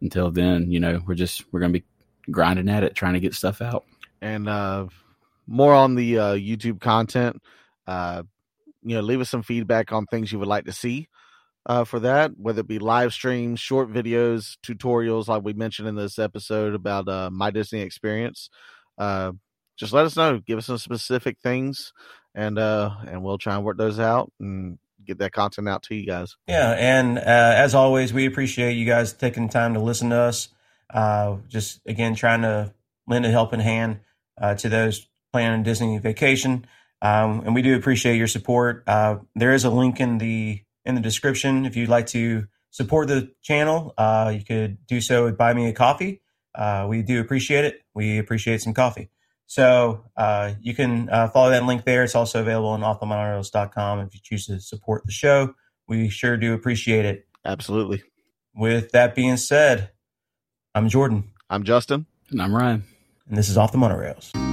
[0.00, 1.84] until then, you know, we're just we're gonna be
[2.30, 3.84] grinding at it, trying to get stuff out.
[4.22, 4.86] and uh,
[5.48, 7.42] more on the uh, YouTube content.
[7.86, 8.22] Uh,
[8.82, 11.08] you know, leave us some feedback on things you would like to see
[11.66, 15.96] uh, for that, whether it be live streams, short videos, tutorials, like we mentioned in
[15.96, 18.48] this episode about uh, my Disney experience.
[18.96, 19.32] Uh,
[19.76, 20.40] just let us know.
[20.40, 21.92] Give us some specific things,
[22.34, 25.94] and uh, and we'll try and work those out and get that content out to
[25.94, 26.36] you guys.
[26.48, 27.22] Yeah, and uh,
[27.56, 30.48] as always, we appreciate you guys taking time to listen to us.
[30.92, 32.74] Uh, just again, trying to
[33.06, 34.00] lend a helping hand
[34.40, 36.66] uh, to those planning a Disney vacation.
[37.00, 38.84] Um, and we do appreciate your support.
[38.86, 43.08] Uh, there is a link in the in the description if you'd like to support
[43.08, 43.94] the channel.
[43.96, 46.22] Uh, you could do so with buy me a coffee.
[46.54, 47.82] Uh, we do appreciate it.
[47.94, 49.10] We appreciate some coffee.
[49.46, 52.04] So uh, you can uh, follow that link there.
[52.04, 55.54] It's also available on offthemonorails.com if you choose to support the show.
[55.86, 57.26] We sure do appreciate it.
[57.44, 58.02] Absolutely.
[58.54, 59.90] With that being said,
[60.74, 61.30] I'm Jordan.
[61.48, 62.06] I'm Justin.
[62.30, 62.84] And I'm Ryan.
[63.26, 64.47] And this is Off the Monorails.